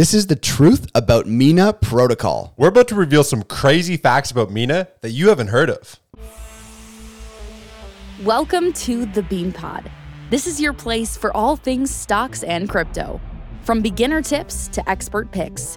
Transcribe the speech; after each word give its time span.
This 0.00 0.14
is 0.14 0.28
the 0.28 0.34
truth 0.34 0.86
about 0.94 1.26
Mina 1.26 1.74
Protocol. 1.74 2.54
We're 2.56 2.68
about 2.68 2.88
to 2.88 2.94
reveal 2.94 3.22
some 3.22 3.42
crazy 3.42 3.98
facts 3.98 4.30
about 4.30 4.50
Mina 4.50 4.88
that 5.02 5.10
you 5.10 5.28
haven't 5.28 5.48
heard 5.48 5.68
of. 5.68 6.00
Welcome 8.22 8.72
to 8.72 9.04
the 9.04 9.22
Bean 9.22 9.52
Pod. 9.52 9.90
This 10.30 10.46
is 10.46 10.58
your 10.58 10.72
place 10.72 11.18
for 11.18 11.36
all 11.36 11.54
things 11.54 11.94
stocks 11.94 12.42
and 12.44 12.66
crypto. 12.66 13.20
From 13.60 13.82
beginner 13.82 14.22
tips 14.22 14.68
to 14.68 14.88
expert 14.88 15.30
picks. 15.32 15.76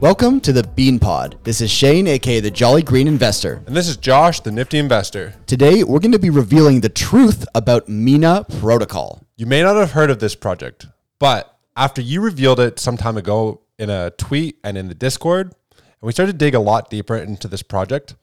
Welcome 0.00 0.40
to 0.42 0.52
the 0.52 0.62
Bean 0.62 1.00
Pod. 1.00 1.38
This 1.42 1.60
is 1.60 1.72
Shane, 1.72 2.06
aka 2.06 2.38
the 2.38 2.52
Jolly 2.52 2.84
Green 2.84 3.08
Investor. 3.08 3.64
And 3.66 3.76
this 3.76 3.88
is 3.88 3.96
Josh, 3.96 4.38
the 4.38 4.52
nifty 4.52 4.78
investor. 4.78 5.34
Today, 5.48 5.82
we're 5.82 5.98
going 5.98 6.12
to 6.12 6.20
be 6.20 6.30
revealing 6.30 6.80
the 6.80 6.88
truth 6.88 7.44
about 7.52 7.88
Mina 7.88 8.46
Protocol. 8.60 9.26
You 9.36 9.46
may 9.46 9.60
not 9.60 9.74
have 9.74 9.90
heard 9.90 10.10
of 10.10 10.20
this 10.20 10.36
project, 10.36 10.86
but 11.18 11.58
after 11.76 12.00
you 12.00 12.20
revealed 12.20 12.60
it 12.60 12.78
some 12.78 12.96
time 12.96 13.16
ago 13.16 13.62
in 13.76 13.90
a 13.90 14.10
tweet 14.10 14.60
and 14.62 14.78
in 14.78 14.86
the 14.86 14.94
Discord, 14.94 15.52
and 15.76 15.82
we 16.00 16.12
started 16.12 16.30
to 16.30 16.38
dig 16.38 16.54
a 16.54 16.60
lot 16.60 16.90
deeper 16.90 17.16
into 17.16 17.48
this 17.48 17.64
project, 17.64 18.14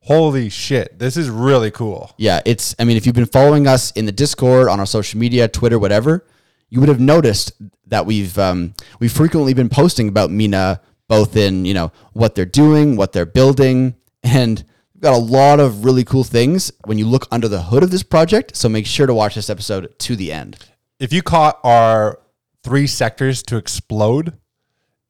holy 0.00 0.50
shit, 0.50 0.98
this 0.98 1.16
is 1.16 1.30
really 1.30 1.70
cool. 1.70 2.12
Yeah, 2.18 2.42
it's, 2.44 2.74
I 2.78 2.84
mean, 2.84 2.98
if 2.98 3.06
you've 3.06 3.14
been 3.14 3.24
following 3.24 3.66
us 3.66 3.90
in 3.92 4.04
the 4.04 4.12
Discord, 4.12 4.68
on 4.68 4.80
our 4.80 4.86
social 4.86 5.18
media, 5.18 5.48
Twitter, 5.48 5.78
whatever, 5.78 6.26
you 6.68 6.80
would 6.80 6.90
have 6.90 7.00
noticed 7.00 7.52
that 7.86 8.04
we've, 8.04 8.38
um, 8.38 8.74
we've 8.98 9.12
frequently 9.12 9.54
been 9.54 9.70
posting 9.70 10.08
about 10.08 10.30
Mina 10.30 10.82
both 11.12 11.36
in 11.36 11.66
you 11.66 11.74
know 11.74 11.92
what 12.14 12.34
they're 12.34 12.46
doing, 12.46 12.96
what 12.96 13.12
they're 13.12 13.26
building, 13.26 13.94
and 14.22 14.64
we've 14.94 15.02
got 15.02 15.12
a 15.12 15.18
lot 15.18 15.60
of 15.60 15.84
really 15.84 16.04
cool 16.04 16.24
things 16.24 16.72
when 16.86 16.96
you 16.96 17.06
look 17.06 17.28
under 17.30 17.48
the 17.48 17.60
hood 17.60 17.82
of 17.82 17.90
this 17.90 18.02
project. 18.02 18.56
So 18.56 18.66
make 18.70 18.86
sure 18.86 19.06
to 19.06 19.12
watch 19.12 19.34
this 19.34 19.50
episode 19.50 19.94
to 19.98 20.16
the 20.16 20.32
end. 20.32 20.56
If 20.98 21.12
you 21.12 21.20
caught 21.20 21.60
our 21.64 22.18
three 22.64 22.86
sectors 22.86 23.42
to 23.42 23.58
explode 23.58 24.38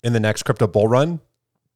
in 0.02 0.12
the 0.12 0.18
next 0.18 0.42
crypto 0.42 0.66
bull 0.66 0.88
run, 0.88 1.20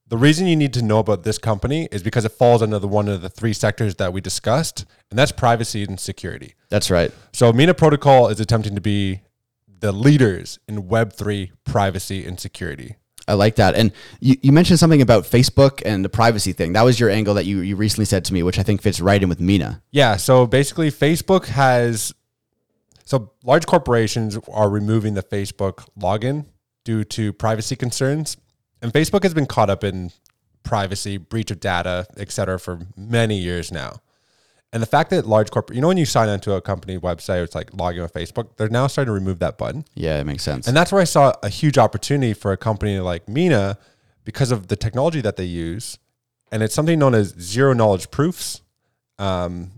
the 0.08 0.18
reason 0.18 0.48
you 0.48 0.56
need 0.56 0.72
to 0.72 0.82
know 0.82 0.98
about 0.98 1.22
this 1.22 1.38
company 1.38 1.88
is 1.92 2.02
because 2.02 2.24
it 2.24 2.32
falls 2.32 2.62
under 2.62 2.80
the 2.80 2.88
one 2.88 3.06
of 3.06 3.22
the 3.22 3.28
three 3.28 3.52
sectors 3.52 3.94
that 3.94 4.12
we 4.12 4.20
discussed, 4.20 4.86
and 5.08 5.16
that's 5.16 5.30
privacy 5.30 5.84
and 5.84 6.00
security. 6.00 6.54
That's 6.68 6.90
right. 6.90 7.12
So 7.32 7.52
Mina 7.52 7.74
Protocol 7.74 8.26
is 8.26 8.40
attempting 8.40 8.74
to 8.74 8.80
be 8.80 9.20
the 9.68 9.92
leaders 9.92 10.58
in 10.66 10.88
Web3 10.88 11.52
privacy 11.64 12.26
and 12.26 12.40
security. 12.40 12.96
I 13.28 13.34
like 13.34 13.56
that. 13.56 13.74
And 13.74 13.92
you, 14.20 14.36
you 14.40 14.52
mentioned 14.52 14.78
something 14.78 15.02
about 15.02 15.24
Facebook 15.24 15.82
and 15.84 16.04
the 16.04 16.08
privacy 16.08 16.52
thing. 16.52 16.74
That 16.74 16.84
was 16.84 17.00
your 17.00 17.10
angle 17.10 17.34
that 17.34 17.44
you, 17.44 17.60
you 17.60 17.74
recently 17.74 18.04
said 18.04 18.24
to 18.26 18.32
me, 18.32 18.42
which 18.42 18.58
I 18.58 18.62
think 18.62 18.82
fits 18.82 19.00
right 19.00 19.20
in 19.20 19.28
with 19.28 19.40
Mina. 19.40 19.82
Yeah. 19.90 20.16
So 20.16 20.46
basically, 20.46 20.90
Facebook 20.90 21.46
has, 21.46 22.14
so 23.04 23.32
large 23.44 23.66
corporations 23.66 24.38
are 24.52 24.70
removing 24.70 25.14
the 25.14 25.22
Facebook 25.22 25.88
login 25.98 26.46
due 26.84 27.02
to 27.04 27.32
privacy 27.32 27.74
concerns. 27.74 28.36
And 28.80 28.92
Facebook 28.92 29.24
has 29.24 29.34
been 29.34 29.46
caught 29.46 29.70
up 29.70 29.82
in 29.82 30.12
privacy, 30.62 31.16
breach 31.16 31.50
of 31.50 31.58
data, 31.58 32.06
et 32.16 32.30
cetera, 32.30 32.60
for 32.60 32.80
many 32.96 33.38
years 33.38 33.72
now. 33.72 34.00
And 34.76 34.82
the 34.82 34.86
fact 34.86 35.08
that 35.08 35.24
large 35.24 35.50
corporate, 35.50 35.74
you 35.74 35.80
know, 35.80 35.88
when 35.88 35.96
you 35.96 36.04
sign 36.04 36.28
into 36.28 36.52
a 36.52 36.60
company 36.60 36.98
website, 36.98 37.42
it's 37.42 37.54
like 37.54 37.72
logging 37.72 38.02
with 38.02 38.12
Facebook, 38.12 38.58
they're 38.58 38.68
now 38.68 38.88
starting 38.88 39.08
to 39.08 39.12
remove 39.14 39.38
that 39.38 39.56
button. 39.56 39.86
Yeah, 39.94 40.20
it 40.20 40.24
makes 40.24 40.42
sense. 40.42 40.68
And 40.68 40.76
that's 40.76 40.92
where 40.92 41.00
I 41.00 41.04
saw 41.04 41.32
a 41.42 41.48
huge 41.48 41.78
opportunity 41.78 42.34
for 42.34 42.52
a 42.52 42.58
company 42.58 43.00
like 43.00 43.26
Mina 43.26 43.78
because 44.24 44.50
of 44.50 44.68
the 44.68 44.76
technology 44.76 45.22
that 45.22 45.36
they 45.36 45.46
use. 45.46 45.96
And 46.52 46.62
it's 46.62 46.74
something 46.74 46.98
known 46.98 47.14
as 47.14 47.28
zero 47.40 47.72
knowledge 47.72 48.10
proofs. 48.10 48.60
Um, 49.18 49.70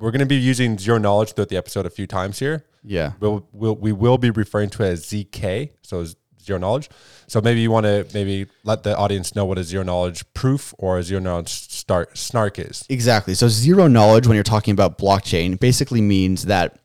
we're 0.00 0.10
going 0.10 0.18
to 0.18 0.26
be 0.26 0.34
using 0.34 0.78
zero 0.78 0.98
knowledge 0.98 1.34
throughout 1.34 1.50
the 1.50 1.56
episode 1.56 1.86
a 1.86 1.90
few 1.90 2.08
times 2.08 2.40
here. 2.40 2.64
Yeah. 2.82 3.12
We'll, 3.20 3.46
we'll, 3.52 3.76
we 3.76 3.92
will 3.92 4.18
be 4.18 4.30
referring 4.30 4.70
to 4.70 4.82
it 4.82 4.88
as 4.88 5.06
ZK. 5.06 5.70
So 5.82 6.04
zero 6.44 6.58
knowledge. 6.58 6.90
So 7.26 7.40
maybe 7.40 7.60
you 7.60 7.70
want 7.70 7.84
to 7.84 8.06
maybe 8.14 8.46
let 8.64 8.82
the 8.82 8.96
audience 8.96 9.34
know 9.34 9.44
what 9.44 9.58
a 9.58 9.64
zero 9.64 9.82
knowledge 9.82 10.24
proof 10.34 10.74
or 10.78 10.98
a 10.98 11.02
zero 11.02 11.20
knowledge 11.20 11.48
start 11.48 12.16
snark 12.16 12.58
is. 12.58 12.84
Exactly. 12.88 13.34
So 13.34 13.48
zero 13.48 13.86
knowledge 13.86 14.26
when 14.26 14.34
you're 14.34 14.44
talking 14.44 14.72
about 14.72 14.98
blockchain 14.98 15.58
basically 15.58 16.00
means 16.00 16.46
that 16.46 16.78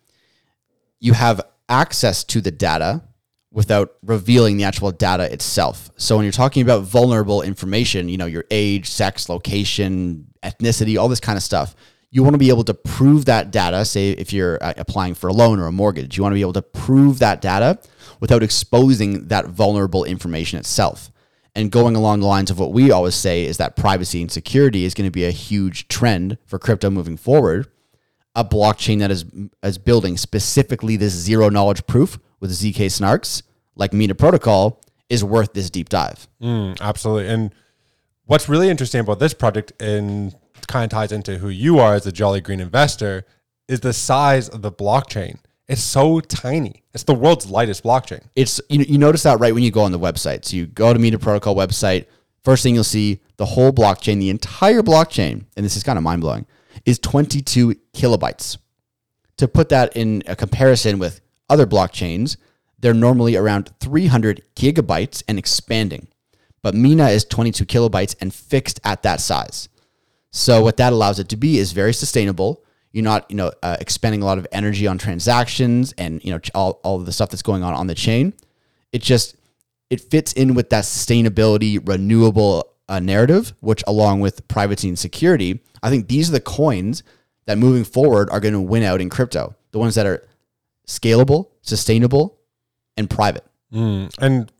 you 0.99 1.13
have 1.13 1.41
access 1.67 2.23
to 2.25 2.41
the 2.41 2.51
data 2.51 3.03
without 3.51 3.95
revealing 4.03 4.57
the 4.57 4.63
actual 4.63 4.91
data 4.91 5.31
itself. 5.31 5.89
So 5.97 6.15
when 6.15 6.23
you're 6.23 6.31
talking 6.31 6.61
about 6.61 6.83
vulnerable 6.83 7.41
information, 7.41 8.09
you 8.09 8.17
know, 8.17 8.27
your 8.27 8.45
age, 8.51 8.89
sex, 8.89 9.27
location, 9.27 10.27
ethnicity, 10.43 10.99
all 10.99 11.09
this 11.09 11.19
kind 11.19 11.37
of 11.37 11.43
stuff, 11.43 11.75
you 12.11 12.23
want 12.23 12.33
to 12.33 12.39
be 12.39 12.49
able 12.49 12.63
to 12.63 12.73
prove 12.73 13.25
that 13.25 13.51
data. 13.51 13.85
Say 13.85 14.11
if 14.11 14.33
you're 14.33 14.57
uh, 14.61 14.73
applying 14.77 15.13
for 15.13 15.27
a 15.27 15.33
loan 15.33 15.59
or 15.59 15.67
a 15.67 15.71
mortgage, 15.71 16.17
you 16.17 16.23
want 16.23 16.33
to 16.33 16.35
be 16.35 16.41
able 16.41 16.53
to 16.53 16.61
prove 16.61 17.19
that 17.19 17.41
data 17.41 17.79
without 18.19 18.43
exposing 18.43 19.27
that 19.27 19.47
vulnerable 19.47 20.03
information 20.03 20.59
itself. 20.59 21.11
And 21.55 21.71
going 21.71 21.95
along 21.95 22.21
the 22.21 22.27
lines 22.27 22.51
of 22.51 22.59
what 22.59 22.71
we 22.71 22.91
always 22.91 23.15
say 23.15 23.45
is 23.45 23.57
that 23.57 23.75
privacy 23.75 24.21
and 24.21 24.31
security 24.31 24.85
is 24.85 24.93
going 24.93 25.07
to 25.07 25.11
be 25.11 25.25
a 25.25 25.31
huge 25.31 25.87
trend 25.87 26.37
for 26.45 26.59
crypto 26.59 26.89
moving 26.89 27.17
forward. 27.17 27.67
A 28.35 28.45
blockchain 28.45 28.99
that 28.99 29.11
is 29.11 29.25
is 29.63 29.77
building 29.77 30.15
specifically 30.15 30.95
this 30.95 31.13
zero 31.13 31.49
knowledge 31.49 31.85
proof 31.87 32.19
with 32.39 32.51
ZK 32.51 32.85
snarks 32.85 33.41
like 33.75 33.93
Mina 33.93 34.15
Protocol 34.15 34.81
is 35.09 35.23
worth 35.23 35.53
this 35.53 35.69
deep 35.69 35.89
dive. 35.89 36.27
Mm, 36.41 36.79
absolutely. 36.79 37.27
And 37.27 37.53
what's 38.25 38.47
really 38.47 38.69
interesting 38.69 39.01
about 39.01 39.19
this 39.19 39.33
project 39.33 39.73
and 39.81 40.35
kind 40.69 40.85
of 40.85 40.89
ties 40.89 41.11
into 41.11 41.39
who 41.39 41.49
you 41.49 41.79
are 41.79 41.95
as 41.95 42.07
a 42.07 42.11
jolly 42.11 42.39
green 42.39 42.61
investor 42.61 43.25
is 43.67 43.81
the 43.81 43.91
size 43.91 44.47
of 44.47 44.61
the 44.61 44.71
blockchain. 44.71 45.39
It's 45.67 45.81
so 45.81 46.19
tiny. 46.19 46.83
It's 46.93 47.03
the 47.03 47.13
world's 47.13 47.49
lightest 47.49 47.83
blockchain. 47.83 48.23
It's 48.35 48.61
you, 48.69 48.85
you 48.87 48.97
notice 48.97 49.23
that 49.23 49.39
right 49.39 49.53
when 49.53 49.63
you 49.63 49.71
go 49.71 49.81
on 49.81 49.91
the 49.91 49.99
website. 49.99 50.45
So 50.45 50.55
you 50.55 50.65
go 50.65 50.93
to 50.93 50.99
Mina 50.99 51.19
Protocol 51.19 51.55
website. 51.55 52.05
First 52.43 52.63
thing 52.63 52.73
you'll 52.73 52.83
see 52.83 53.19
the 53.37 53.45
whole 53.45 53.71
blockchain, 53.71 54.19
the 54.19 54.29
entire 54.29 54.81
blockchain, 54.81 55.45
and 55.55 55.65
this 55.65 55.75
is 55.75 55.83
kind 55.83 55.97
of 55.97 56.03
mind 56.03 56.21
blowing, 56.21 56.45
is 56.85 56.97
22 56.99 57.75
kilobytes. 57.93 58.57
To 59.37 59.47
put 59.47 59.69
that 59.69 59.95
in 59.95 60.23
a 60.25 60.35
comparison 60.35 60.97
with 60.97 61.21
other 61.49 61.67
blockchains, 61.67 62.37
they're 62.79 62.93
normally 62.93 63.35
around 63.35 63.71
300 63.79 64.43
gigabytes 64.55 65.23
and 65.27 65.37
expanding. 65.37 66.07
But 66.61 66.73
Mina 66.73 67.09
is 67.09 67.25
22 67.25 67.65
kilobytes 67.65 68.15
and 68.19 68.33
fixed 68.33 68.79
at 68.83 69.03
that 69.03 69.21
size. 69.21 69.69
So 70.31 70.61
what 70.61 70.77
that 70.77 70.93
allows 70.93 71.19
it 71.19 71.29
to 71.29 71.37
be 71.37 71.57
is 71.57 71.71
very 71.71 71.93
sustainable 71.93 72.63
you're 72.91 73.03
not, 73.03 73.29
you 73.29 73.35
know, 73.37 73.51
uh, 73.61 73.77
expending 73.79 74.21
a 74.21 74.25
lot 74.25 74.37
of 74.37 74.47
energy 74.51 74.87
on 74.87 74.97
transactions 74.97 75.93
and 75.97 76.23
you 76.23 76.31
know 76.31 76.39
all 76.55 76.79
all 76.83 76.97
the 76.99 77.11
stuff 77.11 77.29
that's 77.29 77.41
going 77.41 77.63
on 77.63 77.73
on 77.73 77.87
the 77.87 77.95
chain. 77.95 78.33
It 78.91 79.01
just 79.01 79.35
it 79.89 80.01
fits 80.01 80.33
in 80.33 80.55
with 80.55 80.69
that 80.71 80.83
sustainability, 80.83 81.79
renewable 81.87 82.67
uh, 82.87 82.99
narrative, 82.99 83.53
which 83.59 83.83
along 83.85 84.21
with 84.21 84.47
privacy 84.47 84.87
and 84.87 84.97
security, 84.97 85.61
I 85.83 85.89
think 85.89 86.07
these 86.07 86.29
are 86.29 86.33
the 86.33 86.41
coins 86.41 87.03
that 87.45 87.57
moving 87.57 87.83
forward 87.83 88.29
are 88.31 88.39
going 88.39 88.53
to 88.53 88.61
win 88.61 88.83
out 88.83 89.01
in 89.01 89.09
crypto. 89.09 89.55
The 89.71 89.79
ones 89.79 89.95
that 89.95 90.07
are 90.07 90.27
scalable, 90.87 91.49
sustainable, 91.61 92.39
and 92.97 93.07
private. 93.09 93.45
Mm, 93.71 94.11
and 94.19 94.51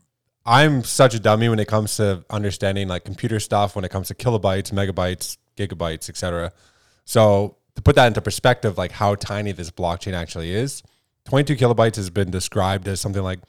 I'm 0.46 0.84
such 0.84 1.14
a 1.14 1.20
dummy 1.20 1.48
when 1.48 1.58
it 1.58 1.66
comes 1.66 1.96
to 1.96 2.24
understanding 2.30 2.86
like 2.86 3.04
computer 3.04 3.40
stuff, 3.40 3.74
when 3.74 3.84
it 3.84 3.90
comes 3.90 4.08
to 4.08 4.14
kilobytes, 4.14 4.70
megabytes, 4.72 5.36
gigabytes, 5.60 6.08
etc. 6.08 6.52
So 7.04 7.56
to 7.76 7.82
put 7.82 7.96
that 7.96 8.06
into 8.06 8.20
perspective, 8.20 8.78
like 8.78 8.92
how 8.92 9.14
tiny 9.14 9.52
this 9.52 9.70
blockchain 9.70 10.12
actually 10.12 10.52
is, 10.52 10.82
22 11.26 11.56
kilobytes 11.56 11.96
has 11.96 12.10
been 12.10 12.30
described 12.30 12.88
as 12.88 13.00
something 13.00 13.22
like 13.22 13.40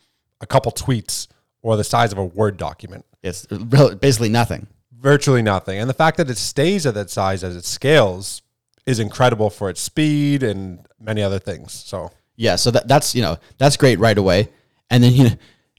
a 0.41 0.45
couple 0.45 0.71
tweets 0.71 1.27
or 1.62 1.77
the 1.77 1.83
size 1.83 2.12
of 2.12 2.18
a 2.18 2.25
Word 2.25 2.57
document. 2.57 3.06
It's 3.24 3.45
basically 3.45 4.30
nothing. 4.30 4.68
Virtually 4.91 5.41
nothing. 5.41 5.80
And 5.80 5.89
the 5.89 5.94
fact 5.94 6.18
that 6.18 6.30
it 6.30 6.38
stays 6.38 6.86
at 6.86 6.94
that 6.94 7.09
size 7.09 7.44
as 7.44 7.56
it 7.56 7.65
scales 7.65 8.41
is 8.86 9.00
incredible 9.00 9.50
for 9.50 9.69
its 9.69 9.81
speed 9.81 10.44
and 10.44 10.86
many 11.00 11.21
other 11.21 11.39
things. 11.39 11.71
So, 11.74 12.12
yeah, 12.36 12.56
so 12.56 12.71
that, 12.71 12.88
that's, 12.88 13.15
you 13.15 13.21
know, 13.21 13.38
that's 13.57 13.77
great 13.77 14.00
right 14.00 14.18
away. 14.18 14.50
And 14.89 15.03
then, 15.03 15.13
you 15.13 15.24
know, 15.30 15.36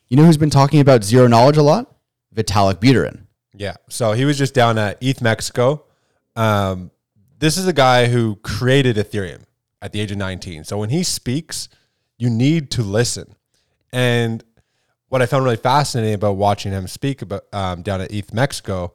you 0.08 0.16
know 0.16 0.24
who's 0.24 0.36
been 0.36 0.50
talking 0.50 0.80
about 0.80 1.04
zero 1.04 1.26
knowledge 1.26 1.56
a 1.56 1.62
lot? 1.62 1.94
Vitalik 2.34 2.76
Buterin. 2.76 3.26
Yeah. 3.54 3.74
So 3.88 4.12
he 4.12 4.24
was 4.24 4.38
just 4.38 4.54
down 4.54 4.78
at 4.78 4.98
ETH 5.00 5.20
Mexico. 5.20 5.84
Um, 6.36 6.90
this 7.38 7.56
is 7.56 7.66
a 7.66 7.72
guy 7.72 8.06
who 8.06 8.36
created 8.36 8.96
Ethereum 8.96 9.42
at 9.80 9.92
the 9.92 10.00
age 10.00 10.12
of 10.12 10.18
19. 10.18 10.64
So 10.64 10.78
when 10.78 10.90
he 10.90 11.02
speaks, 11.02 11.68
you 12.18 12.30
need 12.30 12.70
to 12.72 12.82
listen. 12.82 13.34
And 13.92 14.44
what 15.08 15.20
I 15.20 15.26
found 15.26 15.44
really 15.44 15.56
fascinating 15.56 16.14
about 16.14 16.36
watching 16.36 16.72
him 16.72 16.86
speak 16.86 17.20
about 17.20 17.42
um, 17.52 17.82
down 17.82 18.00
at 18.00 18.12
ETH 18.12 18.32
Mexico 18.32 18.94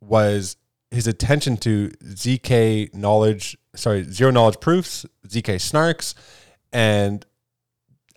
was 0.00 0.56
his 0.94 1.06
attention 1.06 1.56
to 1.56 1.88
zk 2.04 2.94
knowledge 2.94 3.56
sorry 3.74 4.04
zero 4.04 4.30
knowledge 4.30 4.60
proofs 4.60 5.04
zk 5.26 5.56
snarks 5.56 6.14
and 6.72 7.26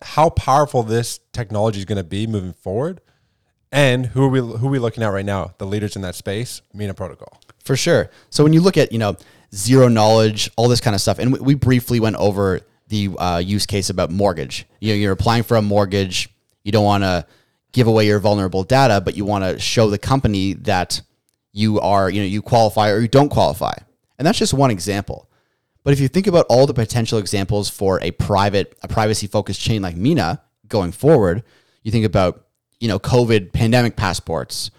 how 0.02 0.30
powerful 0.30 0.84
this 0.84 1.20
technology 1.34 1.80
is 1.80 1.86
going 1.86 1.98
to 1.98 2.04
be 2.04 2.28
moving 2.28 2.54
forward 2.54 3.02
and 3.72 4.08
who 4.08 4.24
are 4.24 4.30
we 4.30 4.40
who 4.40 4.68
are 4.68 4.72
we 4.72 4.80
looking 4.80 5.04
at 5.04 5.08
right 5.08 5.26
now 5.26 5.54
the 5.58 5.66
leaders 5.66 5.96
in 5.96 6.02
that 6.04 6.16
space 6.16 6.62
mina 6.74 6.94
protocol 6.94 7.42
For 7.68 7.76
sure. 7.76 8.10
So 8.30 8.44
when 8.44 8.54
you 8.54 8.62
look 8.62 8.78
at 8.78 8.92
you 8.92 8.98
know 8.98 9.18
zero 9.54 9.90
knowledge, 9.90 10.50
all 10.56 10.70
this 10.70 10.82
kind 10.82 10.96
of 10.96 11.02
stuff, 11.02 11.20
and 11.20 11.34
we, 11.34 11.40
we 11.40 11.54
briefly 11.56 12.00
went 12.00 12.16
over 12.16 12.62
the 12.88 13.10
uh, 13.18 13.38
use 13.40 13.66
case 13.66 13.90
about 13.90 14.10
mortgage. 14.10 14.66
You 14.80 14.94
know, 14.94 14.96
you're 14.96 15.12
applying 15.12 15.44
for 15.44 15.58
a 15.58 15.62
mortgage. 15.62 16.30
You 16.64 16.72
don't 16.72 16.86
want 16.86 17.04
to 17.04 17.26
give 17.74 17.88
away 17.88 18.08
your 18.08 18.20
vulnerable 18.20 18.64
data, 18.64 19.02
but 19.02 19.18
you 19.18 19.26
want 19.26 19.44
to 19.44 19.60
show 19.60 19.90
the 19.90 19.98
company 19.98 20.54
that 20.54 21.02
you 21.52 21.80
are 21.82 22.10
you 22.10 22.22
know 22.22 22.28
you 22.28 22.42
qualify 22.42 22.90
or 22.90 23.00
you 23.00 23.10
don't 23.10 23.30
qualify, 23.30 23.74
and 24.18 24.26
that's 24.26 24.40
just 24.40 24.54
one 24.54 24.72
example. 24.72 25.30
But 25.84 25.94
if 25.94 26.00
you 26.00 26.08
think 26.08 26.28
about 26.28 26.46
all 26.50 26.68
the 26.68 26.74
potential 26.74 27.18
examples 27.18 27.70
for 27.70 28.02
a 28.02 28.12
private, 28.12 28.78
a 28.82 28.88
privacy 28.88 29.28
focused 29.28 29.62
chain 29.62 29.82
like 29.82 29.96
Mina 29.96 30.42
going 30.68 30.92
forward, 30.92 31.44
you 31.84 31.92
think 31.92 32.06
about, 32.06 32.46
you 32.80 32.90
know, 32.90 33.00
COVID 33.00 33.54
pandemic 33.54 33.96
passports 33.96 34.70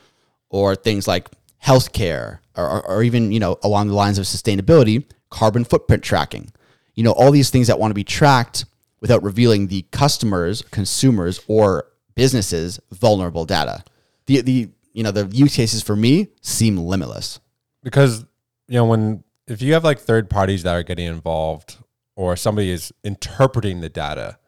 or 0.51 0.77
things 0.77 1.09
like 1.09 1.29
healthcare 1.65 2.39
or, 2.57 2.69
or, 2.69 2.87
or 2.87 3.03
even, 3.03 3.33
you 3.33 3.41
know, 3.41 3.59
along 3.63 3.89
the 3.89 3.95
lines 3.95 4.19
of 4.19 4.25
sustainability, 4.25 5.05
carbon 5.31 5.65
footprint 5.65 6.03
tracking. 6.03 6.53
You 6.95 7.05
know, 7.05 7.13
all 7.13 7.31
these 7.31 7.51
things 7.51 7.67
that 7.69 7.79
want 7.79 7.91
to 7.91 7.95
be 7.95 8.05
tracked 8.05 8.65
without 9.01 9.23
revealing 9.23 9.69
the 9.69 9.83
customers, 9.93 10.63
consumers, 10.71 11.41
or 11.47 11.87
businesses' 12.15 12.81
vulnerable 12.91 13.45
data. 13.45 13.85
The, 14.27 14.41
the, 14.41 14.71
you 14.93 15.03
know, 15.05 15.13
the 15.13 15.27
use 15.27 15.55
cases 15.55 15.83
for 15.83 15.95
me 15.95 16.29
seem 16.41 16.77
limitless. 16.77 17.39
because 17.83 18.25
you 18.69 18.75
know 18.75 18.85
when 18.85 19.25
if 19.47 19.63
you 19.63 19.73
have 19.73 19.85
like 19.85 19.99
third 19.99 20.29
parties 20.29 20.63
that 20.63 20.75
are 20.75 20.83
getting 20.83 21.07
involved 21.07 21.79
or 22.17 22.37
somebody 22.37 22.71
is 22.71 22.93
interpreting 23.03 23.81
the 23.81 23.89
data 23.89 24.39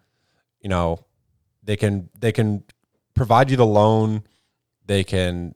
you 0.60 0.68
know 0.68 0.98
they 1.62 1.76
can 1.76 2.10
they 2.18 2.32
can 2.32 2.62
provide 3.14 3.50
you 3.50 3.56
the 3.56 3.66
loan 3.66 4.22
they 4.86 5.02
can 5.02 5.54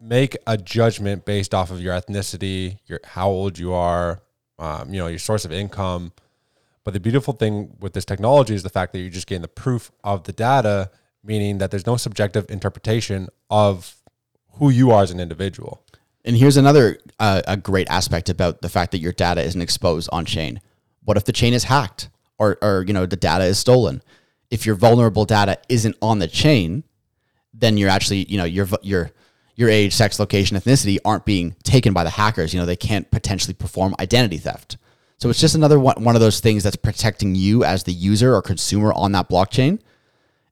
make 0.00 0.36
a 0.46 0.56
judgment 0.56 1.24
based 1.24 1.54
off 1.54 1.70
of 1.70 1.80
your 1.80 1.94
ethnicity 1.94 2.78
your 2.86 3.00
how 3.04 3.28
old 3.28 3.58
you 3.58 3.72
are 3.72 4.22
um, 4.58 4.92
you 4.92 4.98
know 4.98 5.06
your 5.06 5.18
source 5.18 5.44
of 5.44 5.52
income 5.52 6.12
but 6.84 6.94
the 6.94 7.00
beautiful 7.00 7.34
thing 7.34 7.76
with 7.80 7.92
this 7.92 8.04
technology 8.04 8.54
is 8.54 8.62
the 8.62 8.70
fact 8.70 8.92
that 8.92 9.00
you're 9.00 9.10
just 9.10 9.26
getting 9.26 9.42
the 9.42 9.48
proof 9.48 9.90
of 10.02 10.24
the 10.24 10.32
data 10.32 10.90
meaning 11.22 11.58
that 11.58 11.70
there's 11.70 11.86
no 11.86 11.96
subjective 11.96 12.46
interpretation 12.50 13.28
of 13.50 13.96
who 14.54 14.70
you 14.70 14.90
are 14.90 15.02
as 15.02 15.10
an 15.10 15.20
individual 15.20 15.82
And 16.24 16.36
here's 16.36 16.56
another 16.56 16.98
uh, 17.18 17.42
a 17.46 17.56
great 17.56 17.88
aspect 17.90 18.28
about 18.28 18.60
the 18.60 18.68
fact 18.68 18.92
that 18.92 18.98
your 18.98 19.12
data 19.12 19.42
isn't 19.42 19.60
exposed 19.62 20.08
on 20.12 20.24
chain. 20.24 20.60
What 21.04 21.16
if 21.16 21.24
the 21.24 21.32
chain 21.32 21.54
is 21.54 21.64
hacked 21.64 22.10
or 22.38 22.58
or 22.62 22.84
you 22.86 22.92
know 22.92 23.06
the 23.06 23.16
data 23.16 23.44
is 23.44 23.58
stolen? 23.58 24.02
If 24.50 24.66
your 24.66 24.74
vulnerable 24.74 25.24
data 25.24 25.58
isn't 25.68 25.96
on 26.02 26.18
the 26.18 26.28
chain, 26.28 26.84
then 27.54 27.78
you're 27.78 27.88
actually 27.88 28.24
you 28.28 28.36
know 28.36 28.44
you're 28.44 28.68
your 28.82 29.04
v- 29.06 29.12
your 29.60 29.68
age, 29.68 29.94
sex, 29.94 30.18
location, 30.18 30.56
ethnicity 30.56 30.98
aren't 31.04 31.26
being 31.26 31.54
taken 31.62 31.92
by 31.92 32.02
the 32.02 32.10
hackers. 32.10 32.52
You 32.52 32.60
know 32.60 32.66
they 32.66 32.76
can't 32.76 33.08
potentially 33.10 33.54
perform 33.54 33.94
identity 34.00 34.38
theft. 34.38 34.78
So 35.18 35.28
it's 35.28 35.40
just 35.40 35.54
another 35.54 35.78
one, 35.78 36.02
one 36.02 36.16
of 36.16 36.22
those 36.22 36.40
things 36.40 36.62
that's 36.62 36.76
protecting 36.76 37.34
you 37.34 37.62
as 37.62 37.84
the 37.84 37.92
user 37.92 38.34
or 38.34 38.40
consumer 38.40 38.90
on 38.94 39.12
that 39.12 39.28
blockchain. 39.28 39.78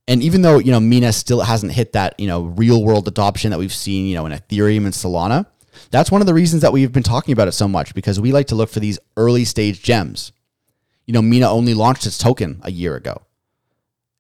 And 0.07 0.23
even 0.23 0.43
though 0.43 0.59
you 0.59 0.71
know 0.71 0.79
Mina 0.79 1.13
still 1.13 1.41
hasn't 1.41 1.73
hit 1.73 1.95
that 1.95 2.21
you 2.21 2.27
know 2.27 2.43
real 2.43 2.85
world 2.85 3.09
adoption 3.09 3.51
that 3.51 3.59
we've 3.59 3.73
seen 3.73 4.07
you 4.07 4.15
know 4.15 4.27
in 4.27 4.33
Ethereum 4.33 4.85
and 4.85 4.95
Solana, 4.95 5.47
that's 5.91 6.11
one 6.11 6.21
of 6.21 6.27
the 6.27 6.35
reasons 6.35 6.63
that 6.63 6.73
we've 6.73 6.93
been 6.93 7.03
talking 7.03 7.33
about 7.33 7.49
it 7.49 7.53
so 7.53 7.67
much 7.67 7.95
because 7.95 8.21
we 8.21 8.31
like 8.31 8.49
to 8.49 8.55
look 8.55 8.69
for 8.69 8.81
these 8.81 8.99
early 9.17 9.45
stage 9.45 9.83
gems. 9.83 10.33
You 11.07 11.15
know, 11.15 11.23
Mina 11.23 11.51
only 11.51 11.73
launched 11.73 12.05
its 12.05 12.19
token 12.19 12.61
a 12.63 12.71
year 12.71 12.95
ago, 12.95 13.23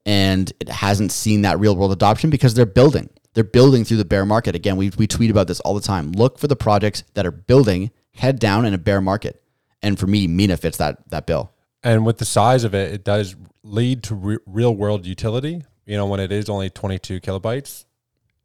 and 0.06 0.50
it 0.61 0.70
hasn't 0.70 1.12
seen 1.12 1.43
that 1.43 1.61
real 1.61 1.76
world 1.76 1.93
adoption 1.93 2.31
because 2.31 2.55
they're 2.55 2.64
building. 2.64 3.11
They're 3.38 3.44
building 3.44 3.85
through 3.85 3.99
the 3.99 4.05
bear 4.05 4.26
market. 4.26 4.56
Again, 4.56 4.76
we 4.76 4.90
we 4.99 5.06
tweet 5.06 5.31
about 5.31 5.46
this 5.46 5.61
all 5.61 5.73
the 5.73 5.81
time. 5.81 6.11
Look 6.11 6.40
for 6.40 6.49
the 6.49 6.56
projects 6.56 7.05
that 7.14 7.25
are 7.25 7.31
building 7.31 7.93
head 8.14 8.40
down 8.40 8.64
in 8.64 8.75
a 8.75 8.79
bear 8.79 9.00
market, 9.00 9.40
and 9.81 9.96
for 9.96 10.08
me, 10.08 10.26
Mina 10.26 10.56
fits 10.56 10.79
that 10.79 11.08
that 11.11 11.25
bill. 11.25 11.52
and 11.85 12.05
with 12.05 12.19
the 12.19 12.25
size 12.25 12.64
of 12.64 12.75
it, 12.75 12.93
it 12.93 13.05
does 13.05 13.37
lead 13.62 14.02
to 14.02 14.17
re- 14.17 14.38
real 14.44 14.75
world 14.75 15.06
utility. 15.06 15.62
You 15.87 15.96
know, 15.96 16.06
when 16.06 16.19
it 16.19 16.32
is 16.32 16.49
only 16.49 16.69
22 16.69 17.20
kilobytes, 17.20 17.85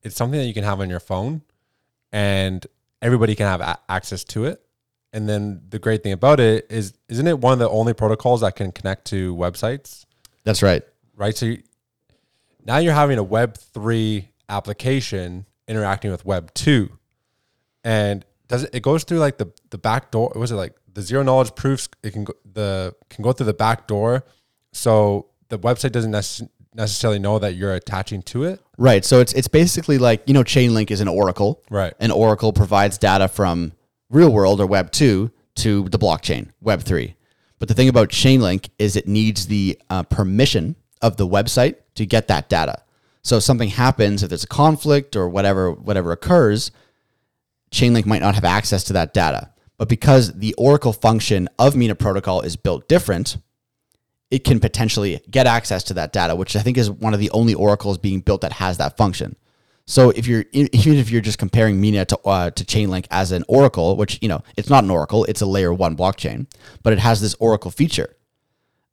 it's 0.03 0.15
something 0.15 0.39
that 0.39 0.45
you 0.45 0.53
can 0.53 0.63
have 0.63 0.79
on 0.79 0.91
your 0.91 0.99
phone 0.99 1.41
and 2.11 2.63
everybody 3.01 3.33
can 3.33 3.47
have 3.47 3.61
a- 3.61 3.79
access 3.89 4.23
to 4.25 4.45
it. 4.45 4.61
And 5.11 5.27
then 5.27 5.63
the 5.69 5.79
great 5.79 6.03
thing 6.03 6.11
about 6.11 6.39
it 6.39 6.67
is, 6.69 6.93
isn't 7.09 7.25
it 7.25 7.39
one 7.39 7.53
of 7.53 7.57
the 7.57 7.67
only 7.69 7.93
protocols 7.93 8.41
that 8.41 8.55
can 8.55 8.71
connect 8.71 9.05
to 9.05 9.35
websites? 9.35 10.05
That's 10.43 10.61
right. 10.61 10.83
Right. 11.15 11.35
So 11.35 11.47
you, 11.47 11.63
now 12.63 12.77
you're 12.77 12.93
having 12.93 13.17
a 13.17 13.25
Web3 13.25 14.27
application 14.49 15.45
interacting 15.67 16.11
with 16.11 16.25
Web2. 16.25 16.89
And 17.83 18.25
does 18.47 18.63
it, 18.63 18.75
it 18.75 18.83
goes 18.83 19.03
through 19.03 19.19
like 19.19 19.37
the, 19.37 19.51
the 19.69 19.77
back 19.77 20.11
door. 20.11 20.31
Was 20.35 20.51
it 20.51 20.55
like 20.55 20.75
the 20.93 21.01
zero 21.01 21.23
knowledge 21.23 21.55
proofs? 21.55 21.89
It 22.03 22.11
can 22.11 22.23
go, 22.25 22.33
the 22.51 22.95
can 23.09 23.23
go 23.23 23.33
through 23.33 23.47
the 23.47 23.53
back 23.53 23.87
door. 23.87 24.25
So 24.71 25.27
the 25.49 25.59
website 25.59 25.91
doesn't 25.91 26.11
necess- 26.11 26.47
necessarily 26.75 27.19
know 27.19 27.39
that 27.39 27.55
you're 27.55 27.73
attaching 27.73 28.21
to 28.23 28.43
it. 28.43 28.61
Right. 28.77 29.03
So 29.05 29.19
it's 29.19 29.33
it's 29.33 29.47
basically 29.47 29.97
like 29.97 30.23
you 30.27 30.33
know 30.33 30.43
Chainlink 30.43 30.91
is 30.91 31.01
an 31.01 31.07
oracle. 31.07 31.63
Right. 31.69 31.93
And 31.99 32.11
Oracle 32.11 32.53
provides 32.53 32.97
data 32.97 33.27
from 33.27 33.73
real 34.09 34.31
world 34.31 34.61
or 34.61 34.65
Web 34.65 34.91
two 34.91 35.31
to 35.55 35.87
the 35.89 35.99
blockchain 35.99 36.49
Web 36.61 36.81
three. 36.81 37.15
But 37.59 37.67
the 37.69 37.73
thing 37.73 37.89
about 37.89 38.09
Chainlink 38.09 38.69
is 38.77 38.95
it 38.95 39.07
needs 39.07 39.47
the 39.47 39.79
uh, 39.89 40.03
permission 40.03 40.75
of 41.01 41.17
the 41.17 41.27
website 41.27 41.75
to 41.95 42.05
get 42.05 42.27
that 42.27 42.49
data. 42.49 42.82
So 43.23 43.37
if 43.37 43.43
something 43.43 43.69
happens, 43.69 44.21
if 44.21 44.29
there's 44.29 44.43
a 44.43 44.47
conflict 44.47 45.15
or 45.15 45.29
whatever 45.29 45.71
whatever 45.71 46.11
occurs, 46.11 46.71
Chainlink 47.71 48.05
might 48.05 48.21
not 48.21 48.35
have 48.35 48.45
access 48.45 48.83
to 48.85 48.93
that 48.93 49.13
data. 49.13 49.51
But 49.77 49.89
because 49.89 50.33
the 50.33 50.53
Oracle 50.53 50.93
function 50.93 51.49
of 51.57 51.75
Mina 51.75 51.95
Protocol 51.95 52.41
is 52.41 52.55
built 52.55 52.87
different, 52.87 53.37
it 54.29 54.43
can 54.43 54.59
potentially 54.59 55.21
get 55.29 55.47
access 55.47 55.83
to 55.85 55.93
that 55.95 56.13
data, 56.13 56.35
which 56.35 56.55
I 56.55 56.61
think 56.61 56.77
is 56.77 56.91
one 56.91 57.13
of 57.13 57.19
the 57.19 57.31
only 57.31 57.53
oracles 57.53 57.97
being 57.97 58.19
built 58.19 58.41
that 58.41 58.53
has 58.53 58.77
that 58.77 58.97
function. 58.97 59.35
So 59.85 60.11
if 60.11 60.27
you're 60.27 60.45
even 60.51 60.97
if 60.97 61.09
you're 61.09 61.21
just 61.21 61.37
comparing 61.37 61.79
Mina 61.79 62.05
to 62.05 62.19
uh, 62.25 62.49
to 62.51 62.65
Chainlink 62.65 63.05
as 63.09 63.31
an 63.31 63.43
oracle, 63.47 63.95
which 63.95 64.19
you 64.21 64.27
know 64.27 64.43
it's 64.57 64.69
not 64.69 64.83
an 64.83 64.91
oracle, 64.91 65.23
it's 65.25 65.41
a 65.41 65.45
layer 65.45 65.73
one 65.73 65.95
blockchain, 65.95 66.47
but 66.83 66.93
it 66.93 66.99
has 66.99 67.21
this 67.21 67.35
oracle 67.35 67.71
feature 67.71 68.15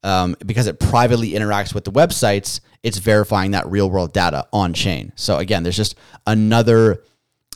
um, 0.03 0.37
because 0.45 0.67
it 0.67 0.81
privately 0.81 1.33
interacts 1.33 1.75
with 1.75 1.85
the 1.85 1.93
websites. 1.93 2.61
It's 2.83 2.99
verifying 2.99 3.51
that 3.51 3.67
real 3.67 3.91
world 3.91 4.13
data 4.13 4.47
on 4.53 4.73
chain. 4.73 5.13
So 5.17 5.39
again, 5.39 5.63
there's 5.63 5.77
just 5.77 5.97
another 6.27 7.03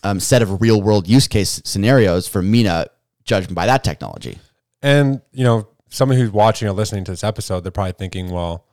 um, 0.03 0.21
set 0.21 0.43
of 0.43 0.61
real 0.61 0.83
world 0.83 1.09
use 1.09 1.27
case 1.27 1.63
scenarios 1.65 2.29
for 2.29 2.43
Mina, 2.43 2.87
judged 3.25 3.55
by 3.55 3.67
that 3.67 3.83
technology. 3.85 4.39
And 4.83 5.23
you 5.33 5.45
know, 5.45 5.69
somebody 5.89 6.21
who's 6.21 6.31
watching 6.31 6.69
or 6.69 6.73
listening 6.73 7.05
to 7.05 7.13
this 7.13 7.25
episode, 7.25 7.61
they're 7.61 7.73
probably 7.73 7.93
thinking, 7.93 8.31
well, 8.31 8.67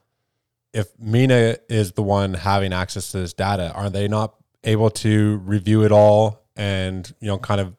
if 0.74 0.88
Mina 1.00 1.58
is 1.70 1.94
the 1.94 2.04
one 2.04 2.34
having 2.34 2.74
access 2.74 3.12
to 3.12 3.20
this 3.20 3.34
data, 3.34 3.72
are 3.74 3.90
they 3.90 4.08
not 4.08 4.36
able 4.64 4.90
to 4.90 5.38
review 5.38 5.84
it 5.84 5.92
all 5.92 6.44
and 6.56 7.14
you 7.20 7.28
know 7.28 7.38
kind 7.38 7.60
of 7.62 7.76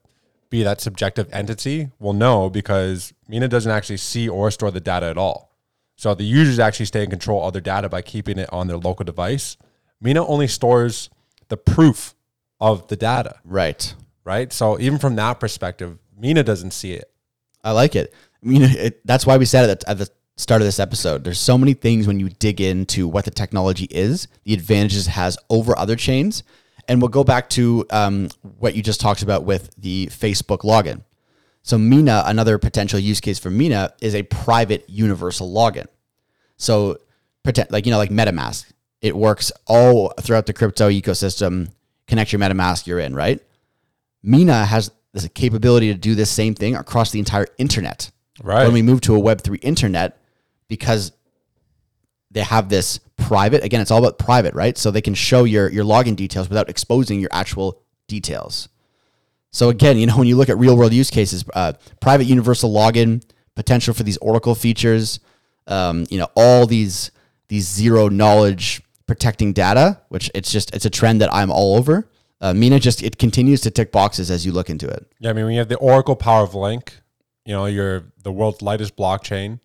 be 0.51 0.63
that 0.63 0.81
subjective 0.81 1.29
entity? 1.33 1.91
Well, 1.99 2.13
no, 2.13 2.51
because 2.51 3.13
Mina 3.29 3.49
doesn't 3.49 3.71
actually 3.71 3.99
see 3.99 4.29
or 4.29 4.51
store 4.51 4.71
the 4.71 4.81
data 4.81 5.07
at 5.07 5.19
all. 5.19 5.52
So 5.97 6.15
the 6.15 6.25
users 6.25 6.59
actually 6.59 6.87
stay 6.87 7.05
in 7.05 7.11
control 7.11 7.47
of 7.47 7.53
their 7.53 7.63
data 7.63 7.89
by 7.89 8.03
keeping 8.03 8.39
it 8.39 8.49
on 8.53 8.67
their 8.67 8.77
local 8.79 9.05
device. 9.05 9.57
Mina 10.01 10.25
only 10.27 10.49
stores 10.49 11.11
the 11.49 11.57
proof 11.57 12.15
of 12.61 12.89
the 12.89 12.97
data, 12.97 13.37
Right. 13.45 13.95
right? 14.25 14.53
So 14.53 14.79
even 14.81 14.99
from 14.99 15.17
that 15.17 15.39
perspective, 15.41 15.99
Mina 16.17 16.43
doesn't 16.43 16.73
see 16.73 16.93
it. 16.93 17.11
I 17.63 17.73
like 17.73 17.95
it. 17.95 18.13
I 18.43 18.47
mean, 18.49 18.63
it, 18.63 19.07
that's 19.07 19.27
why 19.27 19.37
we 19.37 19.45
said 19.45 19.69
it 19.71 19.85
at 19.87 19.99
the 19.99 20.09
start 20.37 20.61
of 20.61 20.67
this 20.67 20.81
episode. 20.81 21.23
There's 21.25 21.39
so 21.39 21.57
many 21.59 21.75
things 21.75 22.07
when 22.07 22.19
you 22.19 22.29
dig 22.31 22.61
into 22.61 23.07
what 23.07 23.25
the 23.25 23.31
technology 23.31 23.87
is, 23.91 24.27
the 24.45 24.55
advantages 24.55 25.07
it 25.07 25.11
has 25.11 25.39
over 25.51 25.79
other 25.79 25.95
chains. 25.95 26.43
And 26.89 27.01
we'll 27.01 27.11
go 27.11 27.23
back 27.23 27.49
to 27.51 27.87
um, 27.91 28.29
what 28.59 28.75
you 28.75 28.83
just 28.83 29.01
talked 29.01 29.23
about 29.23 29.45
with 29.45 29.71
the 29.79 30.09
Facebook 30.11 30.59
login. 30.63 31.03
So 31.63 31.79
Mina, 31.79 32.25
another 32.27 32.59
potential 32.59 32.99
use 32.99 33.21
case 33.21 33.39
for 33.39 33.51
Mina 33.51 33.95
is 34.01 34.15
a 34.15 34.23
private 34.25 34.85
universal 34.89 35.53
login. 35.53 35.87
So 36.57 36.99
pretend 37.45 37.71
like 37.71 37.87
you 37.87 37.93
know 37.93 37.99
like 37.99 38.11
MetaMask, 38.11 38.73
it 39.01 39.17
works 39.17 39.53
all 39.67 40.13
throughout 40.21 40.47
the 40.47 40.53
crypto 40.53 40.89
ecosystem. 40.89 41.71
Connect 42.07 42.33
your 42.33 42.41
MetaMask, 42.41 42.87
you're 42.87 42.99
in, 42.99 43.15
right? 43.15 43.41
Mina 44.23 44.65
has 44.65 44.91
this 45.13 45.29
capability 45.29 45.93
to 45.93 45.99
do 45.99 46.15
this 46.15 46.31
same 46.31 46.55
thing 46.55 46.77
across 46.77 47.11
the 47.11 47.19
entire 47.19 47.47
internet. 47.59 48.11
Right. 48.43 48.65
When 48.65 48.73
we 48.73 48.83
move 48.83 49.01
to 49.03 49.17
a 49.17 49.21
Web3 49.21 49.59
internet, 49.63 50.19
because 50.69 51.13
they 52.31 52.41
have 52.41 52.69
this 52.69 52.99
private, 53.17 53.63
again, 53.63 53.81
it's 53.81 53.91
all 53.91 53.99
about 53.99 54.19
private, 54.19 54.55
right? 54.55 54.77
So 54.79 54.91
they 54.91 55.03
can 55.03 55.15
show 55.15 55.45
your, 55.45 55.71
your 55.71 55.85
login 55.85 56.17
details 56.17 56.49
without 56.49 56.71
exposing 56.71 57.21
your 57.21 57.31
actual 57.33 57.83
details. 58.09 58.69
So 59.53 59.69
again, 59.69 59.99
you 59.99 60.07
know, 60.07 60.17
when 60.17 60.27
you 60.27 60.37
look 60.37 60.49
at 60.49 60.59
real 60.59 60.77
world 60.77 60.93
use 60.93 61.11
cases, 61.11 61.45
uh, 61.55 61.75
private 62.01 62.25
universal 62.25 62.73
login, 62.73 63.23
potential 63.55 63.93
for 63.95 64.03
these 64.03 64.17
Oracle 64.19 64.55
features, 64.55 65.21
um, 65.67 66.07
you 66.11 66.19
know, 66.19 66.29
all 66.35 66.67
these 66.67 67.11
these 67.49 67.69
zero 67.69 68.09
knowledge 68.09 68.83
protecting 69.07 69.53
data, 69.53 70.01
which 70.09 70.31
it's 70.35 70.51
just 70.51 70.75
it's 70.75 70.87
a 70.87 70.91
trend 70.91 71.21
that 71.21 71.33
I'm 71.33 71.51
all 71.51 71.77
over. 71.77 72.09
Uh, 72.41 72.55
Mina 72.55 72.81
just 72.81 73.03
it 73.03 73.19
continues 73.19 73.61
to 73.61 73.71
tick 73.71 73.93
boxes 73.93 74.31
as 74.31 74.45
you 74.47 74.53
look 74.53 74.71
into 74.71 74.89
it. 74.89 75.07
Yeah, 75.21 75.31
I 75.31 75.33
mean, 75.35 75.45
when 75.45 75.55
you 75.55 75.61
have 75.61 75.69
the 75.69 75.77
Oracle 75.77 76.17
Power 76.17 76.43
of 76.43 76.55
Link, 76.55 77.01
you 77.45 77.53
know, 77.53 77.67
you're 77.67 78.05
the 78.23 78.33
world's 78.33 78.63
lightest 78.63 78.97
blockchain. 78.97 79.61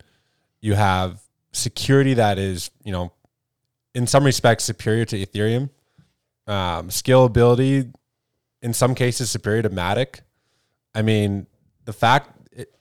You 0.59 0.73
have 0.73 1.21
security 1.53 2.13
that 2.15 2.37
is, 2.37 2.71
you 2.83 2.91
know, 2.91 3.13
in 3.95 4.05
some 4.05 4.23
respects 4.23 4.63
superior 4.63 5.05
to 5.05 5.25
Ethereum. 5.25 5.69
Um, 6.45 6.89
scalability, 6.89 7.91
in 8.67 8.73
some 8.73 8.93
cases, 8.93 9.29
superior 9.29 9.61
to 9.61 9.69
Matic. 9.69 10.19
I 10.93 11.01
mean, 11.01 11.47
the 11.85 11.93
fact 11.93 12.31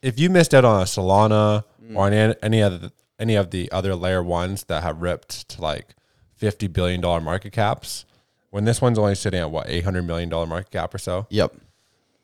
if 0.03 0.19
you 0.19 0.29
missed 0.31 0.53
out 0.53 0.65
on 0.65 0.81
a 0.83 0.85
Solana 0.85 1.63
or 1.95 2.09
any 2.11 2.35
any 2.43 2.61
other 2.63 2.91
any 3.21 3.37
of 3.37 3.51
the 3.53 3.71
other 3.71 3.95
layer 3.95 4.23
ones 4.23 4.65
that 4.65 4.83
have 4.83 5.01
ripped 5.01 5.49
to 5.51 5.63
like 5.63 5.95
fifty 6.35 6.67
billion 6.67 7.01
dollar 7.01 7.21
market 7.21 7.53
caps, 7.53 8.05
when 8.51 8.65
this 8.65 8.83
one's 8.83 8.99
only 8.99 9.15
sitting 9.15 9.39
at 9.41 9.51
what 9.51 9.69
eight 9.69 9.85
hundred 9.85 10.03
million 10.03 10.29
dollar 10.29 10.47
market 10.47 10.71
cap 10.73 10.93
or 10.93 10.99
so, 10.99 11.27
Yep. 11.31 11.55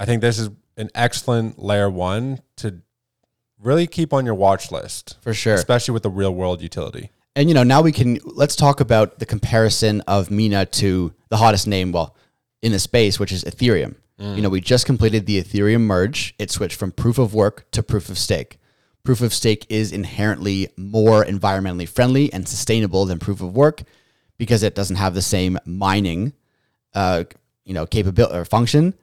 I 0.00 0.04
think 0.07 0.21
this 0.23 0.38
is 0.40 0.50
an 0.76 0.90
excellent 0.97 1.61
layer 1.62 1.88
one 1.88 2.40
to 2.57 2.81
really 3.61 3.87
keep 3.87 4.12
on 4.12 4.26
your 4.26 4.35
watch 4.35 4.73
list, 4.73 5.19
For 5.21 5.33
sure. 5.33 5.54
especially 5.54 5.92
with 5.92 6.02
the 6.02 6.11
real 6.11 6.35
world 6.35 6.61
utility. 6.62 7.11
And 7.37 7.49
you 7.49 7.54
know, 7.54 7.62
now 7.62 7.81
we 7.81 7.92
can 7.92 8.19
let's 8.25 8.57
talk 8.57 8.81
about 8.81 9.21
the 9.21 9.26
comparison 9.26 10.00
of 10.02 10.31
Mina 10.33 10.66
to 10.83 11.14
the 11.28 11.37
hottest 11.37 11.66
name, 11.69 11.92
well, 11.92 12.16
in 12.62 12.73
the 12.73 12.78
space, 12.78 13.19
which 13.19 13.33
is 13.33 13.45
Ethereum. 13.45 13.97
You 14.37 14.42
know, 14.42 14.49
we 14.50 14.61
just 14.61 14.87
completed 14.87 15.26
the 15.26 15.42
Ethereum 15.42 15.81
merge. 15.81 16.35
It 16.38 16.50
switched 16.50 16.78
from 16.78 16.92
proof 16.92 17.19
of 17.19 17.35
work 17.35 17.69
to 17.73 17.83
proof 17.83 18.09
of 18.09 18.16
stake. 18.16 18.59
Proof 19.02 19.21
of 19.21 19.35
stake 19.35 19.66
is 19.69 19.90
inherently 19.90 20.69
more 20.76 21.25
environmentally 21.25 21.88
friendly 21.88 22.33
and 22.33 22.49
sustainable 22.49 23.04
than 23.04 23.19
proof 23.19 23.40
of 23.40 23.57
work 23.57 23.83
because 24.38 24.62
it 24.62 24.76
doesn't 24.76 24.97
have 24.97 25.14
the 25.14 25.23
same 25.23 25.59
mining, 25.64 26.35
uh, 26.95 27.25
you 27.64 27.75
know, 27.75 27.85
capability 27.85 28.38
or 28.38 28.45
function. 28.45 28.95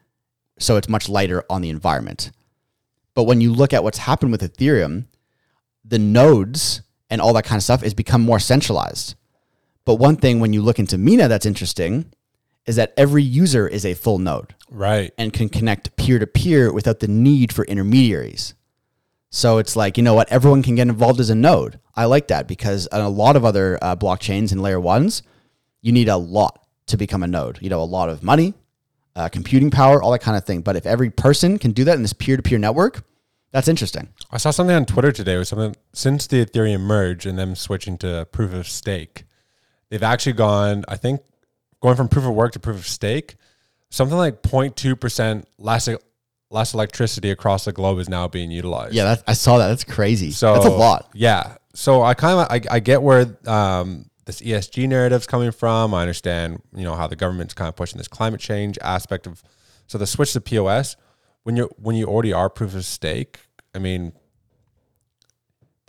So 0.57 0.77
it's 0.77 0.87
much 0.87 1.09
lighter 1.09 1.43
on 1.49 1.61
the 1.61 1.69
environment. 1.69 2.31
But 3.13 3.23
when 3.23 3.41
you 3.41 3.51
look 3.51 3.73
at 3.73 3.83
what's 3.83 3.97
happened 3.97 4.31
with 4.31 4.41
Ethereum, 4.41 5.05
the 5.83 5.99
nodes 5.99 6.81
and 7.09 7.19
all 7.19 7.33
that 7.33 7.43
kind 7.43 7.57
of 7.59 7.63
stuff 7.63 7.83
is 7.83 7.93
become 7.93 8.21
more 8.21 8.39
centralized. 8.39 9.15
But 9.83 9.95
one 9.95 10.15
thing 10.15 10.39
when 10.39 10.53
you 10.53 10.61
look 10.61 10.79
into 10.79 10.97
Mina 10.97 11.27
that's 11.27 11.45
interesting 11.45 12.13
is 12.69 12.75
that 12.75 12.93
every 12.95 13.23
user 13.23 13.67
is 13.67 13.83
a 13.83 13.95
full 13.95 14.19
node 14.19 14.53
Right. 14.69 15.11
and 15.17 15.33
can 15.33 15.49
connect 15.49 15.95
peer 15.95 16.19
to 16.19 16.27
peer 16.27 16.71
without 16.71 16.99
the 16.99 17.07
need 17.07 17.51
for 17.51 17.65
intermediaries. 17.65 18.53
So 19.31 19.57
it's 19.57 19.75
like, 19.75 19.97
you 19.97 20.03
know 20.03 20.13
what, 20.13 20.31
everyone 20.31 20.61
can 20.61 20.75
get 20.75 20.87
involved 20.87 21.19
as 21.19 21.31
a 21.31 21.35
node. 21.35 21.79
I 21.95 22.05
like 22.05 22.27
that 22.27 22.47
because 22.47 22.85
on 22.87 23.01
a 23.01 23.09
lot 23.09 23.35
of 23.35 23.43
other 23.43 23.79
uh, 23.81 23.95
blockchains 23.95 24.51
and 24.51 24.61
layer 24.61 24.79
ones, 24.79 25.23
you 25.81 25.91
need 25.91 26.09
a 26.09 26.17
lot 26.17 26.63
to 26.87 26.97
become 26.97 27.23
a 27.23 27.27
node. 27.27 27.57
You 27.61 27.69
know, 27.69 27.81
a 27.81 27.83
lot 27.97 28.09
of 28.09 28.21
money, 28.23 28.53
uh, 29.15 29.29
computing 29.29 29.71
power, 29.71 30.01
all 30.01 30.11
that 30.11 30.21
kind 30.21 30.37
of 30.37 30.45
thing. 30.45 30.61
But 30.61 30.75
if 30.75 30.85
every 30.85 31.09
person 31.09 31.57
can 31.57 31.71
do 31.71 31.83
that 31.85 31.95
in 31.95 32.03
this 32.03 32.13
peer 32.13 32.37
to 32.37 32.43
peer 32.43 32.59
network, 32.59 33.03
that's 33.51 33.67
interesting. 33.67 34.09
I 34.31 34.37
saw 34.37 34.51
something 34.51 34.75
on 34.75 34.85
Twitter 34.85 35.11
today 35.11 35.37
with 35.37 35.47
something 35.47 35.75
since 35.93 36.27
the 36.27 36.45
Ethereum 36.45 36.81
merge 36.81 37.25
and 37.25 37.37
them 37.37 37.55
switching 37.55 37.97
to 37.99 38.27
proof 38.31 38.53
of 38.53 38.67
stake. 38.67 39.23
They've 39.89 40.03
actually 40.03 40.33
gone, 40.33 40.85
I 40.87 40.97
think, 40.97 41.21
going 41.81 41.95
from 41.95 42.07
proof 42.07 42.25
of 42.25 42.33
work 42.33 42.53
to 42.53 42.59
proof 42.59 42.77
of 42.77 42.87
stake. 42.87 43.35
Something 43.89 44.17
like 44.17 44.41
0.2% 44.43 45.45
less 45.57 45.89
less 46.51 46.73
electricity 46.73 47.29
across 47.31 47.65
the 47.65 47.71
globe 47.71 47.99
is 47.99 48.09
now 48.09 48.27
being 48.27 48.51
utilized. 48.51 48.95
Yeah, 48.95 49.15
I 49.27 49.33
saw 49.33 49.57
that. 49.59 49.67
That's 49.67 49.83
crazy. 49.83 50.31
So 50.31 50.53
that's 50.53 50.65
a 50.65 50.69
lot. 50.69 51.09
Yeah. 51.13 51.57
So 51.73 52.01
I 52.01 52.13
kind 52.13 52.39
of 52.39 52.47
I, 52.49 52.75
I 52.75 52.79
get 52.79 53.01
where 53.01 53.37
um, 53.47 54.09
this 54.25 54.41
ESG 54.41 54.87
narrative's 54.87 55.27
coming 55.27 55.51
from. 55.51 55.93
I 55.93 56.01
understand 56.01 56.61
you 56.75 56.83
know 56.83 56.95
how 56.95 57.07
the 57.07 57.15
government's 57.15 57.53
kind 57.53 57.67
of 57.67 57.75
pushing 57.75 57.97
this 57.97 58.07
climate 58.07 58.41
change 58.41 58.77
aspect 58.81 59.27
of. 59.27 59.43
So 59.87 59.97
the 59.97 60.07
switch 60.07 60.33
to 60.33 60.41
POS 60.41 60.95
when 61.43 61.55
you 61.55 61.69
when 61.77 61.95
you 61.95 62.05
already 62.05 62.33
are 62.33 62.49
proof 62.49 62.75
of 62.75 62.85
stake. 62.85 63.39
I 63.73 63.79
mean, 63.79 64.13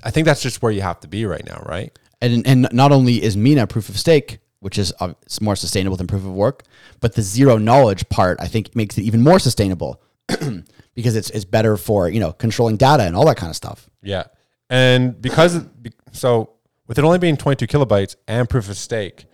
I 0.03 0.11
think 0.11 0.27
that's 0.27 0.43
just 0.43 0.63
where 0.63 0.73
you 0.73 0.83
have 0.83 1.01
to 1.01 1.09
be 1.09 1.27
right 1.27 1.45
now, 1.45 1.63
right? 1.67 1.99
And 2.21 2.47
and 2.47 2.69
not 2.73 2.93
only 2.93 3.23
is 3.23 3.37
Mina 3.37 3.67
proof 3.67 3.89
of 3.89 3.99
stake, 3.99 4.39
which 4.61 4.79
is 4.79 4.93
uh, 5.01 5.15
it's 5.23 5.41
more 5.41 5.57
sustainable 5.57 5.97
than 5.97 6.07
proof 6.07 6.25
of 6.25 6.33
work, 6.33 6.65
but 7.01 7.15
the 7.15 7.23
zero 7.23 7.59
knowledge 7.59 8.09
part 8.09 8.39
I 8.41 8.47
think 8.47 8.77
makes 8.77 8.97
it 8.97 9.03
even 9.03 9.23
more 9.23 9.39
sustainable 9.39 10.01
because 10.95 11.17
it's 11.17 11.31
it's 11.31 11.45
better 11.45 11.77
for 11.77 12.09
you 12.09 12.21
know 12.21 12.33
controlling 12.33 12.77
data 12.77 13.03
and 13.03 13.17
all 13.17 13.27
that 13.27 13.37
kind 13.37 13.51
of 13.51 13.57
stuff. 13.57 13.89
Yeah. 14.03 14.25
And 14.69 15.21
because 15.21 15.65
so 16.13 16.51
with 16.87 16.99
it 16.99 17.05
only 17.05 17.19
being 17.19 17.37
22 17.37 17.67
kilobytes 17.67 18.17
and 18.29 18.49
proof 18.49 18.69
of 18.69 18.77
stake, 18.77 19.25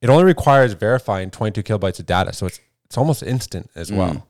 it 0.00 0.10
only 0.10 0.24
requires 0.24 0.74
verifying 0.74 1.30
22 1.30 1.62
kilobytes 1.62 1.98
of 1.98 2.06
data. 2.06 2.32
So 2.32 2.46
it's 2.46 2.60
it's 2.84 2.96
almost 2.96 3.22
instant 3.22 3.70
as 3.74 3.92
well. 3.92 4.26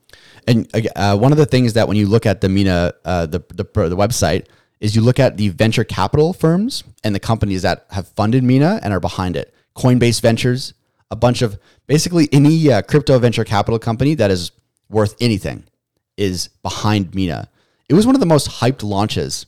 And 0.48 0.68
uh, 0.96 1.16
one 1.16 1.30
of 1.30 1.38
the 1.38 1.46
things 1.46 1.74
that 1.74 1.86
when 1.86 1.96
you 1.96 2.08
look 2.08 2.26
at 2.26 2.40
the 2.40 2.48
Mina 2.48 2.92
uh, 3.04 3.26
the, 3.26 3.38
the 3.48 3.64
the 3.64 3.96
website 3.96 4.46
is 4.80 4.94
you 4.94 5.02
look 5.02 5.18
at 5.18 5.36
the 5.36 5.48
venture 5.48 5.84
capital 5.84 6.32
firms 6.32 6.84
and 7.04 7.14
the 7.14 7.20
companies 7.20 7.62
that 7.62 7.86
have 7.90 8.08
funded 8.08 8.44
Mina 8.44 8.80
and 8.82 8.92
are 8.92 9.00
behind 9.00 9.36
it. 9.36 9.54
Coinbase 9.78 10.20
Ventures, 10.20 10.74
a 11.10 11.16
bunch 11.16 11.40
of 11.42 11.58
basically 11.86 12.28
any 12.32 12.70
uh, 12.70 12.82
crypto 12.82 13.18
venture 13.18 13.44
capital 13.44 13.78
company 13.78 14.14
that 14.14 14.30
is 14.30 14.50
worth 14.90 15.14
anything 15.20 15.64
is 16.16 16.48
behind 16.62 17.14
Mina. 17.14 17.48
It 17.88 17.94
was 17.94 18.04
one 18.06 18.14
of 18.16 18.20
the 18.20 18.26
most 18.26 18.48
hyped 18.60 18.82
launches, 18.82 19.46